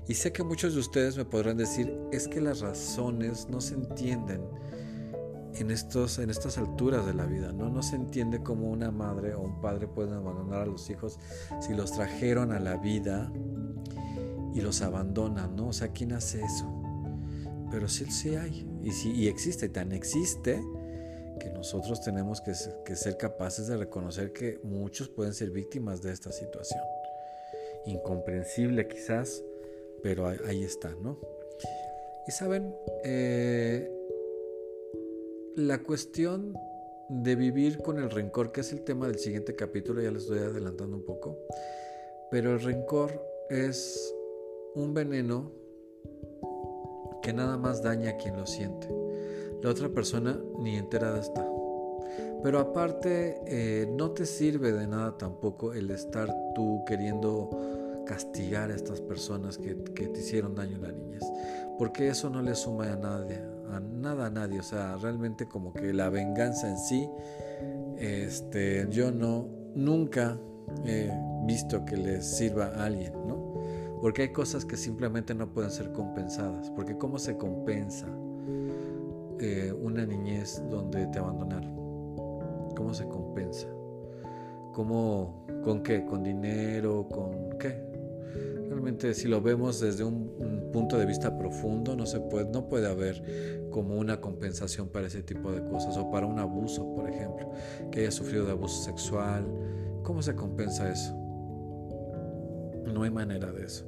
Y 0.07 0.15
sé 0.15 0.33
que 0.33 0.43
muchos 0.43 0.73
de 0.73 0.81
ustedes 0.81 1.19
me 1.19 1.27
podrán 1.27 1.59
decir, 1.59 1.95
es 2.13 2.29
que 2.29 2.41
las 2.41 2.61
razones 2.61 3.49
no 3.51 3.61
se 3.61 3.75
entienden 3.75 4.41
en, 5.55 5.71
estos, 5.71 6.19
en 6.19 6.31
estas 6.31 6.57
alturas 6.57 7.05
de 7.05 7.13
la 7.13 7.27
vida, 7.27 7.53
¿no? 7.53 7.69
No 7.69 7.83
se 7.83 7.97
entiende 7.97 8.43
cómo 8.43 8.71
una 8.71 8.91
madre 8.91 9.35
o 9.35 9.41
un 9.43 9.61
padre 9.61 9.87
pueden 9.87 10.15
abandonar 10.15 10.63
a 10.63 10.67
los 10.67 10.89
hijos 10.89 11.19
si 11.61 11.75
los 11.75 11.93
trajeron 11.93 12.53
a 12.53 12.59
la 12.59 12.79
vida 12.79 13.31
y 14.55 14.63
los 14.63 14.81
abandonan, 14.81 15.57
¿no? 15.57 15.69
O 15.69 15.73
sea, 15.75 15.89
¿quién 15.89 16.13
hace 16.13 16.43
eso? 16.43 16.88
Pero 17.71 17.89
sí, 17.89 18.11
sí 18.11 18.35
hay, 18.35 18.67
y, 18.83 18.91
sí, 18.93 19.13
y 19.15 19.29
existe, 19.29 19.69
tan 19.69 19.93
existe 19.93 20.63
que 21.39 21.51
nosotros 21.51 22.01
tenemos 22.01 22.41
que 22.41 22.55
ser, 22.55 23.17
capaces 23.17 23.69
de 23.69 23.77
reconocer 23.77 24.33
que 24.33 24.59
muchos 24.63 25.09
pueden 25.09 25.35
ser 25.35 25.51
víctimas 25.51 26.03
de 26.03 26.13
esta 26.13 26.33
situación. 26.33 26.83
Incomprensible 27.87 28.89
quizás, 28.89 29.43
pero 30.03 30.27
ahí, 30.27 30.65
está, 30.65 30.91
¿no? 31.03 31.19
Y 32.27 32.33
saben, 32.33 32.75
eh, 33.05 33.91
la 35.57 35.79
cuestión 35.83 36.55
de 37.09 37.37
vivir 37.37 37.79
con 37.79 37.99
el 37.99 38.11
rencor, 38.11 38.53
que 38.53 38.61
es 38.61 38.73
el 38.73 38.83
tema 38.83 39.07
del 39.07 39.19
siguiente 39.19 39.55
capítulo, 39.55 40.03
ya 40.03 40.11
les 40.11 40.23
estoy 40.23 40.41
adelantando 40.41 40.97
un 40.97 41.05
poco, 41.05 41.39
pero 42.31 42.53
el 42.53 42.61
rencor 42.61 43.23
es 43.49 44.15
un 44.75 44.93
veneno 44.93 45.58
que 47.29 47.35
nada 47.35 47.59
más 47.59 47.83
daña 47.83 48.13
a 48.13 48.17
quien 48.17 48.39
lo 48.39 48.47
siente 48.47 48.89
la 49.63 49.69
otra 49.69 49.91
persona 49.91 50.41
ni 50.59 50.77
enterada 50.77 51.21
está. 51.21 51.47
Pero 52.43 52.59
aparte, 52.59 53.43
eh, 53.47 53.87
no 53.95 54.13
te 54.13 54.25
sirve 54.25 54.73
de 54.73 54.87
nada 54.87 55.19
tampoco 55.19 55.75
el 55.75 55.91
estar 55.91 56.35
tú 56.55 56.85
queriendo 56.87 57.51
castigar 58.07 58.71
a 58.71 58.75
estas 58.75 59.03
personas 59.03 59.59
que, 59.59 59.75
te 59.75 60.19
hicieron 60.19 60.55
daño 60.55 60.77
en 60.77 60.83
la 60.83 60.93
niñez, 60.93 61.23
porque 61.77 62.09
eso 62.09 62.31
no 62.31 62.41
le 62.41 62.55
suma 62.55 62.91
a 62.91 62.97
nadie, 62.97 63.43
a 63.71 63.79
nada 63.79 64.27
a 64.27 64.31
nadie, 64.31 64.61
o 64.61 64.63
sea, 64.63 64.97
realmente 64.97 65.47
como 65.47 65.75
que 65.75 65.93
la 65.93 66.09
venganza 66.09 66.71
en 66.71 66.79
sí, 66.79 67.11
este, 67.99 68.87
yo 68.89 69.11
no, 69.11 69.47
nunca 69.75 70.39
he 70.87 71.11
visto 71.45 71.85
que 71.85 71.99
les 71.99 72.25
sirva 72.25 72.69
a 72.69 72.87
alguien, 72.87 73.13
¿no? 73.27 73.38
Porque 74.01 74.23
hay 74.23 74.29
cosas 74.33 74.65
que 74.65 74.77
simplemente 74.77 75.35
no 75.35 75.53
pueden 75.53 75.71
ser 75.71 75.93
compensadas, 75.93 76.71
porque 76.71 76.97
¿cómo 76.97 77.19
se 77.19 77.37
compensa? 77.37 78.07
Eh, 79.41 79.73
una 79.73 80.05
niñez 80.05 80.63
donde 80.71 81.07
te 81.07 81.19
abandonaron? 81.19 81.77
¿Cómo 82.77 82.93
se 82.93 83.07
compensa? 83.07 83.67
¿Cómo, 84.73 85.47
¿Con 85.65 85.83
qué? 85.83 86.05
¿Con 86.05 86.23
dinero? 86.23 87.09
¿Con 87.09 87.59
qué? 87.59 87.89
Realmente 88.69 89.15
si 89.15 89.29
lo 89.29 89.41
vemos 89.41 89.81
desde 89.81 90.05
un, 90.05 90.29
punto 90.73 90.99
de 90.99 91.07
vista 91.07 91.37
profundo, 91.39 91.97
no, 91.97 92.05
se 92.05 92.21
puede, 92.21 92.51
no 92.51 92.69
puede 92.69 92.87
haber 92.87 93.69
como 93.71 93.97
una 93.97 94.21
compensación 94.21 94.89
para 94.89 95.07
ese 95.07 95.23
tipo 95.23 95.51
de 95.51 95.65
cosas 95.65 95.97
o 95.97 96.11
para 96.11 96.27
un 96.27 96.39
abuso, 96.39 96.95
por 96.95 97.09
ejemplo, 97.09 97.51
que 97.91 98.01
haya 98.01 98.11
sufrido 98.11 98.45
de 98.45 98.53
abuso 98.53 98.83
sexual. 98.85 99.47
¿Cómo 100.03 100.21
se 100.21 100.35
compensa 100.35 100.93
eso? 100.93 101.17
No 102.89 103.03
hay 103.03 103.11
manera 103.11 103.53
de 103.53 103.65
eso 103.65 103.85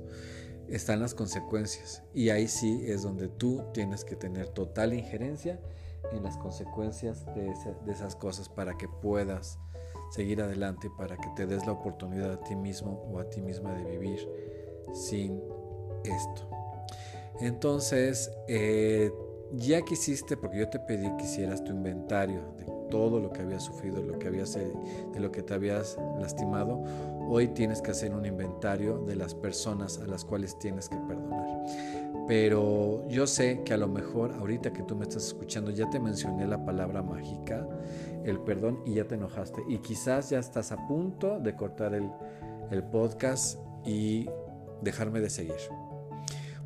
están 0.70 1.00
las 1.00 1.14
consecuencias. 1.14 2.02
Y 2.14 2.30
ahí 2.30 2.48
sí 2.48 2.84
es 2.86 3.02
donde 3.02 3.28
tú 3.28 3.64
tienes 3.74 4.04
que 4.04 4.16
tener 4.16 4.48
total 4.48 4.94
injerencia 4.94 5.60
en 6.12 6.22
las 6.22 6.36
consecuencias 6.38 7.26
de, 7.34 7.52
esas 7.88 8.16
cosas 8.16 8.48
para 8.48 8.76
que 8.78 8.88
puedas 8.88 9.58
seguir 10.10 10.40
adelante, 10.40 10.90
para 10.96 11.16
que 11.16 11.28
te 11.36 11.46
des 11.46 11.66
la 11.66 11.72
oportunidad 11.72 12.32
a 12.32 12.40
ti 12.40 12.56
mismo 12.56 13.04
o 13.12 13.18
a 13.18 13.28
ti 13.28 13.42
misma 13.42 13.74
de 13.74 13.84
vivir 13.84 14.28
sin 14.92 15.40
esto. 16.04 16.48
Entonces, 17.40 18.30
eh, 18.48 19.12
ya 19.52 19.82
que 19.82 19.94
hiciste, 19.94 20.36
porque 20.36 20.58
yo 20.58 20.68
te 20.68 20.78
pedí 20.78 21.08
que 21.16 21.24
hicieras 21.24 21.62
tu 21.64 21.72
inventario 21.72 22.54
de 22.56 22.79
todo 22.90 23.20
lo 23.20 23.32
que 23.32 23.42
habías 23.42 23.62
sufrido, 23.62 24.02
lo 24.02 24.18
que 24.18 24.28
habías, 24.28 24.54
de 24.54 25.20
lo 25.20 25.32
que 25.32 25.42
te 25.42 25.54
habías 25.54 25.96
lastimado, 26.20 26.82
hoy 27.28 27.48
tienes 27.48 27.80
que 27.80 27.92
hacer 27.92 28.12
un 28.12 28.26
inventario 28.26 28.98
de 28.98 29.16
las 29.16 29.34
personas 29.34 29.98
a 29.98 30.06
las 30.06 30.24
cuales 30.24 30.58
tienes 30.58 30.88
que 30.88 30.96
perdonar. 30.96 31.46
Pero 32.26 33.08
yo 33.08 33.26
sé 33.26 33.62
que 33.64 33.74
a 33.74 33.76
lo 33.76 33.88
mejor 33.88 34.32
ahorita 34.34 34.72
que 34.72 34.82
tú 34.82 34.94
me 34.94 35.02
estás 35.02 35.26
escuchando 35.26 35.70
ya 35.70 35.88
te 35.90 35.98
mencioné 35.98 36.46
la 36.46 36.64
palabra 36.64 37.02
mágica, 37.02 37.66
el 38.24 38.38
perdón, 38.40 38.80
y 38.84 38.94
ya 38.94 39.08
te 39.08 39.16
enojaste. 39.16 39.62
Y 39.68 39.78
quizás 39.78 40.30
ya 40.30 40.38
estás 40.38 40.70
a 40.72 40.86
punto 40.86 41.40
de 41.40 41.56
cortar 41.56 41.94
el, 41.94 42.10
el 42.70 42.84
podcast 42.84 43.58
y 43.84 44.28
dejarme 44.82 45.20
de 45.20 45.30
seguir. 45.30 45.56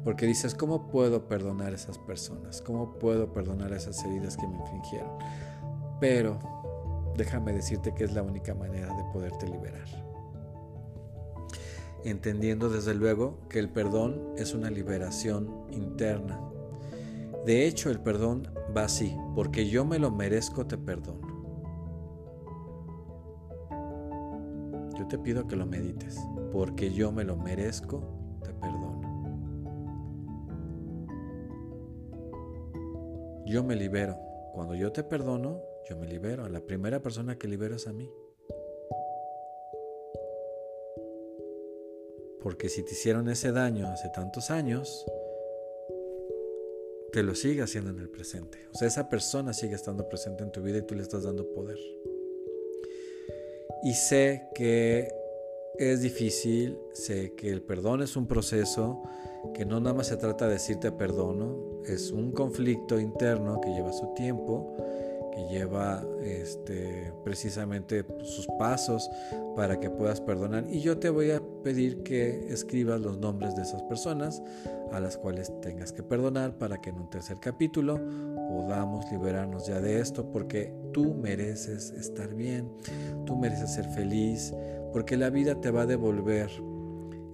Porque 0.05 0.27
dices, 0.27 0.55
¿cómo 0.55 0.89
puedo 0.89 1.27
perdonar 1.29 1.73
a 1.73 1.77
esas 1.77 1.99
personas? 1.99 2.61
¿Cómo 2.61 2.99
puedo 2.99 3.33
perdonar 3.33 3.73
esas 3.73 4.05
heridas 4.05 4.37
que 4.37 4.47
me 4.47 4.57
infligieron? 4.57 5.17
Pero 6.01 6.39
déjame 7.17 7.53
decirte 7.53 7.95
que 7.95 8.05
es 8.05 8.13
la 8.13 8.23
única 8.23 8.55
manera 8.55 8.95
de 8.95 9.05
poderte 9.13 9.47
liberar. 9.47 9.87
Entendiendo 12.05 12.69
desde 12.69 12.95
luego 12.95 13.39
que 13.49 13.59
el 13.59 13.71
perdón 13.71 14.35
es 14.37 14.53
una 14.53 14.71
liberación 14.71 15.67
interna. 15.71 16.39
De 17.47 17.67
hecho, 17.67 17.91
el 17.91 18.01
perdón 18.01 18.49
va 18.77 18.85
así, 18.85 19.17
porque 19.35 19.69
yo 19.69 19.85
me 19.85 19.99
lo 19.99 20.11
merezco, 20.11 20.67
te 20.67 20.77
perdono. 20.77 21.35
Yo 24.99 25.07
te 25.09 25.19
pido 25.19 25.47
que 25.47 25.57
lo 25.57 25.67
medites, 25.67 26.19
porque 26.53 26.93
yo 26.93 27.11
me 27.11 27.25
lo 27.25 27.37
merezco, 27.37 28.03
te 28.43 28.53
perdono. 28.53 28.95
Yo 33.47 33.65
me 33.65 33.77
libero. 33.77 34.17
Cuando 34.55 34.75
yo 34.75 34.93
te 34.93 35.03
perdono, 35.03 35.61
yo 35.89 35.97
me 35.97 36.07
libero. 36.07 36.49
La 36.49 36.61
primera 36.61 37.01
persona 37.01 37.39
que 37.39 37.49
libero 37.49 37.77
es 37.77 37.87
a 37.87 37.93
mí. 37.93 38.11
Porque 42.41 42.69
si 42.69 42.83
te 42.83 42.93
hicieron 42.93 43.29
ese 43.29 43.53
daño 43.53 43.89
hace 43.89 44.11
tantos 44.11 44.51
años, 44.51 45.07
te 47.13 47.23
lo 47.23 47.35
sigue 47.35 47.63
haciendo 47.63 47.91
en 47.91 48.01
el 48.01 48.11
presente. 48.11 48.59
O 48.73 48.77
sea, 48.77 48.89
esa 48.89 49.09
persona 49.09 49.53
sigue 49.53 49.75
estando 49.75 50.09
presente 50.09 50.43
en 50.43 50.53
tu 50.53 50.63
vida 50.63 50.79
y 50.79 50.83
tú 50.83 50.95
le 50.95 51.03
estás 51.03 51.23
dando 51.23 51.49
poder. 51.53 51.79
Y 53.83 53.95
sé 53.95 54.49
que 54.55 55.09
es 55.79 56.03
difícil, 56.03 56.79
sé 56.93 57.35
que 57.35 57.51
el 57.51 57.63
perdón 57.63 58.03
es 58.03 58.17
un 58.17 58.27
proceso, 58.27 59.03
que 59.55 59.65
no 59.65 59.81
nada 59.81 59.95
más 59.95 60.09
se 60.09 60.17
trata 60.17 60.47
de 60.47 60.55
decirte 60.55 60.93
perdono, 60.93 61.83
es 61.87 62.11
un 62.11 62.33
conflicto 62.33 62.99
interno 62.99 63.61
que 63.61 63.71
lleva 63.71 63.93
su 63.93 64.13
tiempo, 64.15 64.77
que 65.35 65.49
lleva 65.49 66.05
este, 66.23 67.13
precisamente 67.25 68.05
sus 68.23 68.47
pasos 68.59 69.11
para 69.57 69.81
que 69.81 69.91
puedas 69.91 70.21
perdonar. 70.21 70.67
Y 70.69 70.81
yo 70.81 70.99
te 70.99 71.11
voy 71.11 71.31
a 71.31 71.43
pedir 71.63 72.03
que 72.03 72.53
escribas 72.53 73.01
los 73.01 73.19
nombres 73.19 73.55
de 73.57 73.63
esas 73.63 73.83
personas 73.83 74.43
a 74.93 75.01
las 75.01 75.17
cuales 75.17 75.53
tengas 75.61 75.93
que 75.93 76.03
perdonar 76.03 76.57
para 76.57 76.81
que 76.81 76.91
en 76.91 76.97
un 76.97 77.11
tercer 77.11 77.39
capítulo 77.41 78.01
podamos 78.49 79.11
liberarnos 79.11 79.67
ya 79.67 79.81
de 79.81 80.01
esto, 80.01 80.31
porque 80.31 80.73
tú 80.93 81.15
mereces 81.15 81.91
estar 81.91 82.35
bien, 82.35 82.71
tú 83.27 83.37
mereces 83.37 83.75
ser 83.75 83.87
feliz, 83.87 84.55
porque 84.93 85.17
la 85.17 85.31
vida 85.31 85.61
te 85.61 85.71
va 85.71 85.83
a 85.83 85.87
devolver 85.87 86.51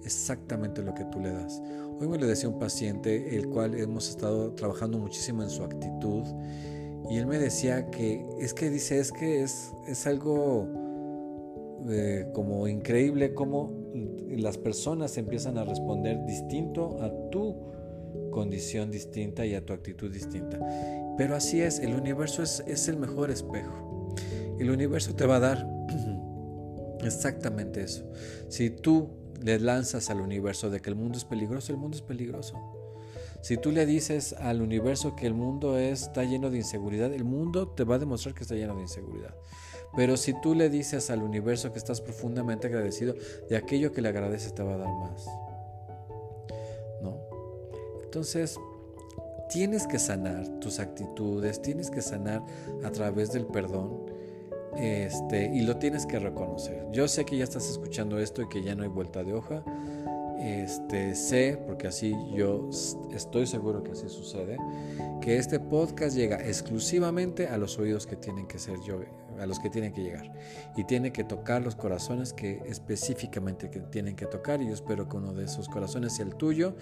exactamente 0.03 0.81
lo 0.81 0.93
que 0.93 1.05
tú 1.05 1.19
le 1.19 1.31
das. 1.31 1.61
Hoy 1.99 2.07
me 2.07 2.17
lo 2.17 2.25
decía 2.25 2.49
un 2.49 2.57
paciente, 2.57 3.35
el 3.35 3.47
cual 3.47 3.75
hemos 3.75 4.09
estado 4.09 4.53
trabajando 4.53 4.97
muchísimo 4.97 5.43
en 5.43 5.49
su 5.51 5.63
actitud, 5.63 6.23
y 7.09 7.17
él 7.17 7.25
me 7.27 7.39
decía 7.39 7.89
que 7.89 8.25
es 8.39 8.53
que 8.53 8.69
dice, 8.69 8.99
es 8.99 9.11
que 9.11 9.41
es, 9.41 9.71
es 9.87 10.07
algo 10.07 10.67
eh, 11.89 12.27
como 12.33 12.67
increíble 12.67 13.33
cómo 13.33 13.81
las 14.29 14.57
personas 14.57 15.17
empiezan 15.17 15.57
a 15.57 15.65
responder 15.65 16.25
distinto 16.25 17.01
a 17.01 17.11
tu 17.29 17.71
condición 18.31 18.91
distinta 18.91 19.45
y 19.45 19.55
a 19.55 19.65
tu 19.65 19.73
actitud 19.73 20.11
distinta. 20.11 20.59
Pero 21.17 21.35
así 21.35 21.61
es, 21.61 21.79
el 21.79 21.93
universo 21.93 22.43
es, 22.43 22.63
es 22.67 22.87
el 22.87 22.97
mejor 22.97 23.29
espejo. 23.29 24.15
El 24.59 24.69
universo 24.69 25.15
te 25.15 25.25
va 25.25 25.37
a 25.37 25.39
dar 25.39 25.67
exactamente 27.03 27.83
eso. 27.83 28.09
Si 28.47 28.69
tú 28.69 29.09
le 29.41 29.59
lanzas 29.59 30.09
al 30.09 30.21
universo 30.21 30.69
de 30.69 30.79
que 30.79 30.89
el 30.89 30.95
mundo 30.95 31.17
es 31.17 31.25
peligroso, 31.25 31.71
el 31.71 31.77
mundo 31.77 31.97
es 31.97 32.03
peligroso. 32.03 32.80
Si 33.41 33.57
tú 33.57 33.71
le 33.71 33.85
dices 33.85 34.33
al 34.33 34.61
universo 34.61 35.15
que 35.15 35.25
el 35.25 35.33
mundo 35.33 35.77
está 35.77 36.23
lleno 36.23 36.49
de 36.49 36.57
inseguridad, 36.57 37.11
el 37.13 37.23
mundo 37.23 37.67
te 37.67 37.83
va 37.83 37.95
a 37.95 37.99
demostrar 37.99 38.35
que 38.35 38.43
está 38.43 38.55
lleno 38.55 38.75
de 38.75 38.83
inseguridad. 38.83 39.35
Pero 39.95 40.15
si 40.15 40.39
tú 40.39 40.55
le 40.55 40.69
dices 40.69 41.09
al 41.09 41.23
universo 41.23 41.71
que 41.73 41.79
estás 41.79 42.01
profundamente 42.01 42.67
agradecido, 42.67 43.15
de 43.49 43.57
aquello 43.57 43.91
que 43.91 44.01
le 44.01 44.09
agradeces 44.09 44.53
te 44.53 44.63
va 44.63 44.75
a 44.75 44.77
dar 44.77 44.93
más. 44.93 45.25
¿No? 47.01 47.17
Entonces, 48.03 48.59
tienes 49.49 49.87
que 49.87 49.99
sanar 49.99 50.47
tus 50.59 50.79
actitudes, 50.79 51.61
tienes 51.61 51.89
que 51.89 52.01
sanar 52.01 52.43
a 52.83 52.91
través 52.91 53.31
del 53.31 53.45
perdón. 53.47 54.05
Este, 54.77 55.53
y 55.53 55.61
lo 55.61 55.77
tienes 55.77 56.05
que 56.05 56.19
reconocer. 56.19 56.87
Yo 56.91 57.07
sé 57.09 57.25
que 57.25 57.37
ya 57.37 57.43
estás 57.43 57.69
escuchando 57.69 58.19
esto 58.19 58.41
y 58.41 58.47
que 58.47 58.63
ya 58.63 58.75
no 58.75 58.83
hay 58.83 58.89
vuelta 58.89 59.23
de 59.23 59.33
hoja. 59.33 59.63
Este, 60.41 61.13
sé, 61.13 61.61
porque 61.67 61.87
así 61.87 62.15
yo 62.33 62.67
estoy 63.13 63.45
seguro 63.45 63.83
que 63.83 63.91
así 63.91 64.09
sucede, 64.09 64.57
que 65.21 65.37
este 65.37 65.59
podcast 65.59 66.15
llega 66.15 66.37
exclusivamente 66.37 67.47
a 67.47 67.59
los 67.59 67.77
oídos 67.77 68.07
que 68.07 68.15
tienen 68.15 68.47
que 68.47 68.57
ser 68.57 68.79
yo, 68.81 69.01
a 69.39 69.45
los 69.45 69.59
que 69.59 69.69
tienen 69.69 69.93
que 69.93 70.01
llegar. 70.01 70.31
Y 70.75 70.83
tiene 70.85 71.13
que 71.13 71.23
tocar 71.23 71.61
los 71.61 71.75
corazones 71.75 72.33
que 72.33 72.59
específicamente 72.65 73.69
que 73.69 73.81
tienen 73.81 74.15
que 74.15 74.25
tocar. 74.25 74.63
Y 74.63 74.67
yo 74.67 74.73
espero 74.73 75.07
que 75.07 75.17
uno 75.17 75.31
de 75.33 75.45
esos 75.45 75.69
corazones 75.69 76.15
sea 76.15 76.25
el 76.25 76.33
tuyo 76.33 76.75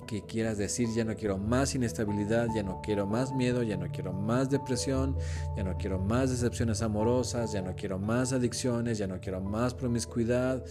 y 0.00 0.06
que 0.06 0.22
quieras 0.22 0.58
decir, 0.58 0.88
ya 0.94 1.04
no 1.04 1.14
quiero 1.14 1.38
más 1.38 1.74
inestabilidad, 1.74 2.48
ya 2.54 2.62
no 2.62 2.80
quiero 2.82 3.06
más 3.06 3.32
miedo, 3.32 3.62
ya 3.62 3.76
no 3.76 3.90
quiero 3.90 4.12
más 4.12 4.50
depresión, 4.50 5.16
ya 5.56 5.64
no 5.64 5.76
quiero 5.76 5.98
más 5.98 6.30
decepciones 6.30 6.82
amorosas, 6.82 7.52
ya 7.52 7.62
no 7.62 7.74
quiero 7.74 7.98
más 7.98 8.32
adicciones, 8.32 8.98
ya 8.98 9.06
no 9.06 9.20
quiero 9.20 9.40
más 9.40 9.74
promiscuidad, 9.74 10.64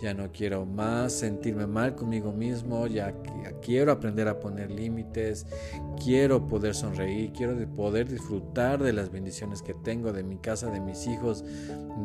ya 0.00 0.12
no 0.12 0.30
quiero 0.30 0.66
más 0.66 1.12
sentirme 1.12 1.66
mal 1.66 1.94
conmigo 1.94 2.32
mismo, 2.32 2.86
ya, 2.86 3.14
quiero 3.62 3.92
aprender 3.92 4.28
a 4.28 4.38
poner 4.38 4.70
límites, 4.70 5.46
quiero 6.02 6.46
poder 6.46 6.74
sonreír, 6.74 7.32
quiero 7.32 7.56
poder 7.74 8.08
disfrutar 8.08 8.82
de 8.82 8.92
las 8.92 9.10
bendiciones 9.10 9.62
que 9.62 9.74
tengo, 9.74 10.12
de 10.12 10.22
mi 10.22 10.36
casa, 10.36 10.70
de 10.70 10.80
mis 10.80 11.06
hijos, 11.06 11.44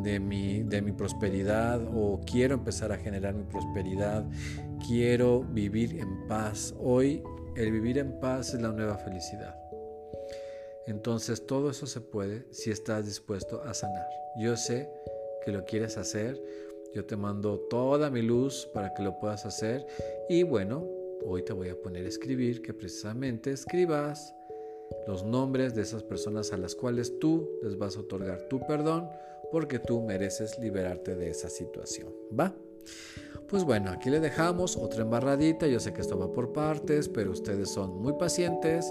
de 0.02 0.20
mi, 0.20 0.62
de 0.62 0.80
mi 0.82 0.92
prosperidad, 0.92 1.82
o 1.94 2.20
quiero 2.24 2.54
empezar 2.54 2.92
a 2.92 2.96
generar 2.96 3.34
mi 3.34 3.44
prosperidad, 3.44 4.24
quiero 4.86 5.42
vivir 5.42 5.98
en 5.98 6.26
paz. 6.28 6.74
Hoy 6.78 7.22
el 7.56 7.72
vivir 7.72 7.98
en 7.98 8.18
paz 8.20 8.54
es 8.54 8.62
la 8.62 8.72
nueva 8.72 8.96
felicidad. 8.98 9.56
Entonces 10.86 11.46
todo 11.46 11.70
eso 11.70 11.86
se 11.86 12.00
puede 12.00 12.46
si 12.50 12.70
estás 12.70 13.06
dispuesto 13.06 13.62
a 13.62 13.74
sanar. 13.74 14.06
Yo 14.38 14.56
sé 14.56 14.88
que 15.44 15.52
lo 15.52 15.64
quieres 15.64 15.96
hacer 15.96 16.40
yo 16.92 17.06
te 17.06 17.16
mando 17.16 17.58
toda 17.58 18.10
mi 18.10 18.20
luz 18.20 18.68
para 18.74 18.92
que 18.92 19.02
lo 19.02 19.18
puedas 19.18 19.46
hacer. 19.46 19.86
Y 20.28 20.42
bueno, 20.42 20.86
hoy 21.24 21.42
te 21.42 21.54
voy 21.54 21.70
a 21.70 21.80
poner 21.80 22.04
a 22.04 22.08
escribir 22.08 22.60
que 22.60 22.74
precisamente 22.74 23.50
escribas 23.50 24.34
los 25.06 25.24
nombres 25.24 25.74
de 25.74 25.82
esas 25.82 26.02
personas 26.02 26.52
a 26.52 26.58
las 26.58 26.74
cuales 26.74 27.18
tú 27.18 27.48
les 27.62 27.78
vas 27.78 27.96
a 27.96 28.00
otorgar 28.00 28.42
tu 28.48 28.60
perdón 28.66 29.08
porque 29.50 29.78
tú 29.78 30.02
mereces 30.02 30.58
liberarte 30.58 31.14
de 31.16 31.30
esa 31.30 31.48
situación. 31.48 32.12
¿Va? 32.38 32.54
Pues 33.52 33.64
bueno, 33.64 33.90
aquí 33.90 34.08
le 34.08 34.18
dejamos 34.18 34.78
otra 34.78 35.02
embarradita. 35.02 35.66
Yo 35.66 35.78
sé 35.78 35.92
que 35.92 36.00
esto 36.00 36.18
va 36.18 36.32
por 36.32 36.54
partes, 36.54 37.06
pero 37.10 37.32
ustedes 37.32 37.68
son 37.68 38.00
muy 38.00 38.14
pacientes 38.14 38.90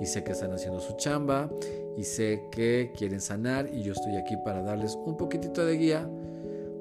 y 0.00 0.06
sé 0.06 0.24
que 0.24 0.32
están 0.32 0.50
haciendo 0.50 0.80
su 0.80 0.96
chamba 0.96 1.50
y 1.94 2.04
sé 2.04 2.44
que 2.50 2.90
quieren 2.96 3.20
sanar 3.20 3.68
y 3.70 3.82
yo 3.82 3.92
estoy 3.92 4.16
aquí 4.16 4.34
para 4.38 4.62
darles 4.62 4.94
un 5.04 5.18
poquitito 5.18 5.66
de 5.66 5.76
guía 5.76 6.08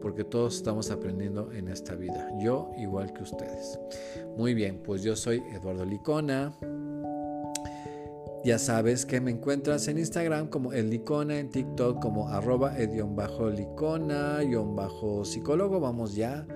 porque 0.02 0.24
todos 0.24 0.56
estamos 0.56 0.90
aprendiendo 0.90 1.52
en 1.52 1.68
esta 1.68 1.96
vida, 1.96 2.32
yo 2.40 2.72
igual 2.78 3.12
que 3.12 3.24
ustedes. 3.24 3.78
Muy 4.38 4.54
bien, 4.54 4.82
pues 4.82 5.04
yo 5.04 5.18
soy 5.18 5.44
Eduardo 5.54 5.84
Licona. 5.84 6.54
Ya 8.46 8.58
sabes 8.58 9.06
que 9.06 9.20
me 9.20 9.32
encuentras 9.32 9.90
en 9.90 9.98
Instagram 9.98 10.48
como 10.48 10.72
el 10.72 10.90
Licona, 10.90 11.38
en 11.40 11.50
TikTok 11.50 12.02
como 12.02 12.30
arroba 12.30 12.74
bajo 13.10 13.50
licona 13.50 14.40
bajo 14.74 15.26
psicólogo. 15.26 15.82
Vamos 15.82 16.16
ya 16.16 16.48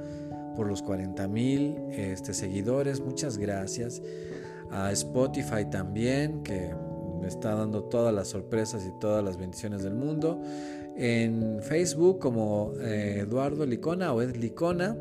por 0.55 0.67
los 0.67 0.81
40 0.81 1.27
mil 1.27 1.77
este, 1.91 2.33
seguidores. 2.33 2.99
Muchas 2.99 3.37
gracias. 3.37 4.01
A 4.69 4.91
Spotify 4.91 5.65
también, 5.69 6.43
que 6.43 6.73
me 7.21 7.27
está 7.27 7.55
dando 7.55 7.83
todas 7.83 8.13
las 8.13 8.29
sorpresas 8.29 8.85
y 8.85 8.99
todas 8.99 9.23
las 9.23 9.37
bendiciones 9.37 9.83
del 9.83 9.93
mundo. 9.93 10.41
En 10.95 11.59
Facebook 11.61 12.19
como 12.19 12.73
eh, 12.79 13.19
Eduardo 13.19 13.65
Licona 13.65 14.13
o 14.13 14.21
Ed 14.21 14.35
Licona. 14.35 14.95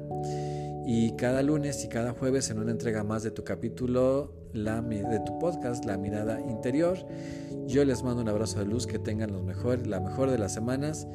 Y 0.87 1.13
cada 1.13 1.43
lunes 1.43 1.85
y 1.85 1.89
cada 1.89 2.13
jueves 2.13 2.51
en 2.51 2.59
una 2.59 2.73
entrega 2.73 3.05
más 3.05 3.23
de 3.23 3.31
tu 3.31 3.45
capítulo, 3.45 4.33
la, 4.53 4.81
de 4.81 5.21
tu 5.21 5.39
podcast, 5.39 5.85
La 5.85 5.97
Mirada 5.97 6.41
Interior. 6.41 6.99
Yo 7.67 7.85
les 7.85 8.03
mando 8.03 8.23
un 8.23 8.29
abrazo 8.29 8.59
de 8.59 8.65
luz, 8.65 8.87
que 8.87 8.99
tengan 8.99 9.31
los 9.31 9.45
mejor, 9.45 9.87
la 9.87 10.01
mejor 10.01 10.31
de 10.31 10.39
las 10.39 10.53
semanas 10.53 11.07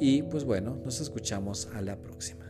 y 0.00 0.22
pues 0.22 0.44
bueno, 0.44 0.78
nos 0.84 1.00
escuchamos 1.00 1.68
a 1.74 1.82
la 1.82 1.96
próxima. 1.96 2.47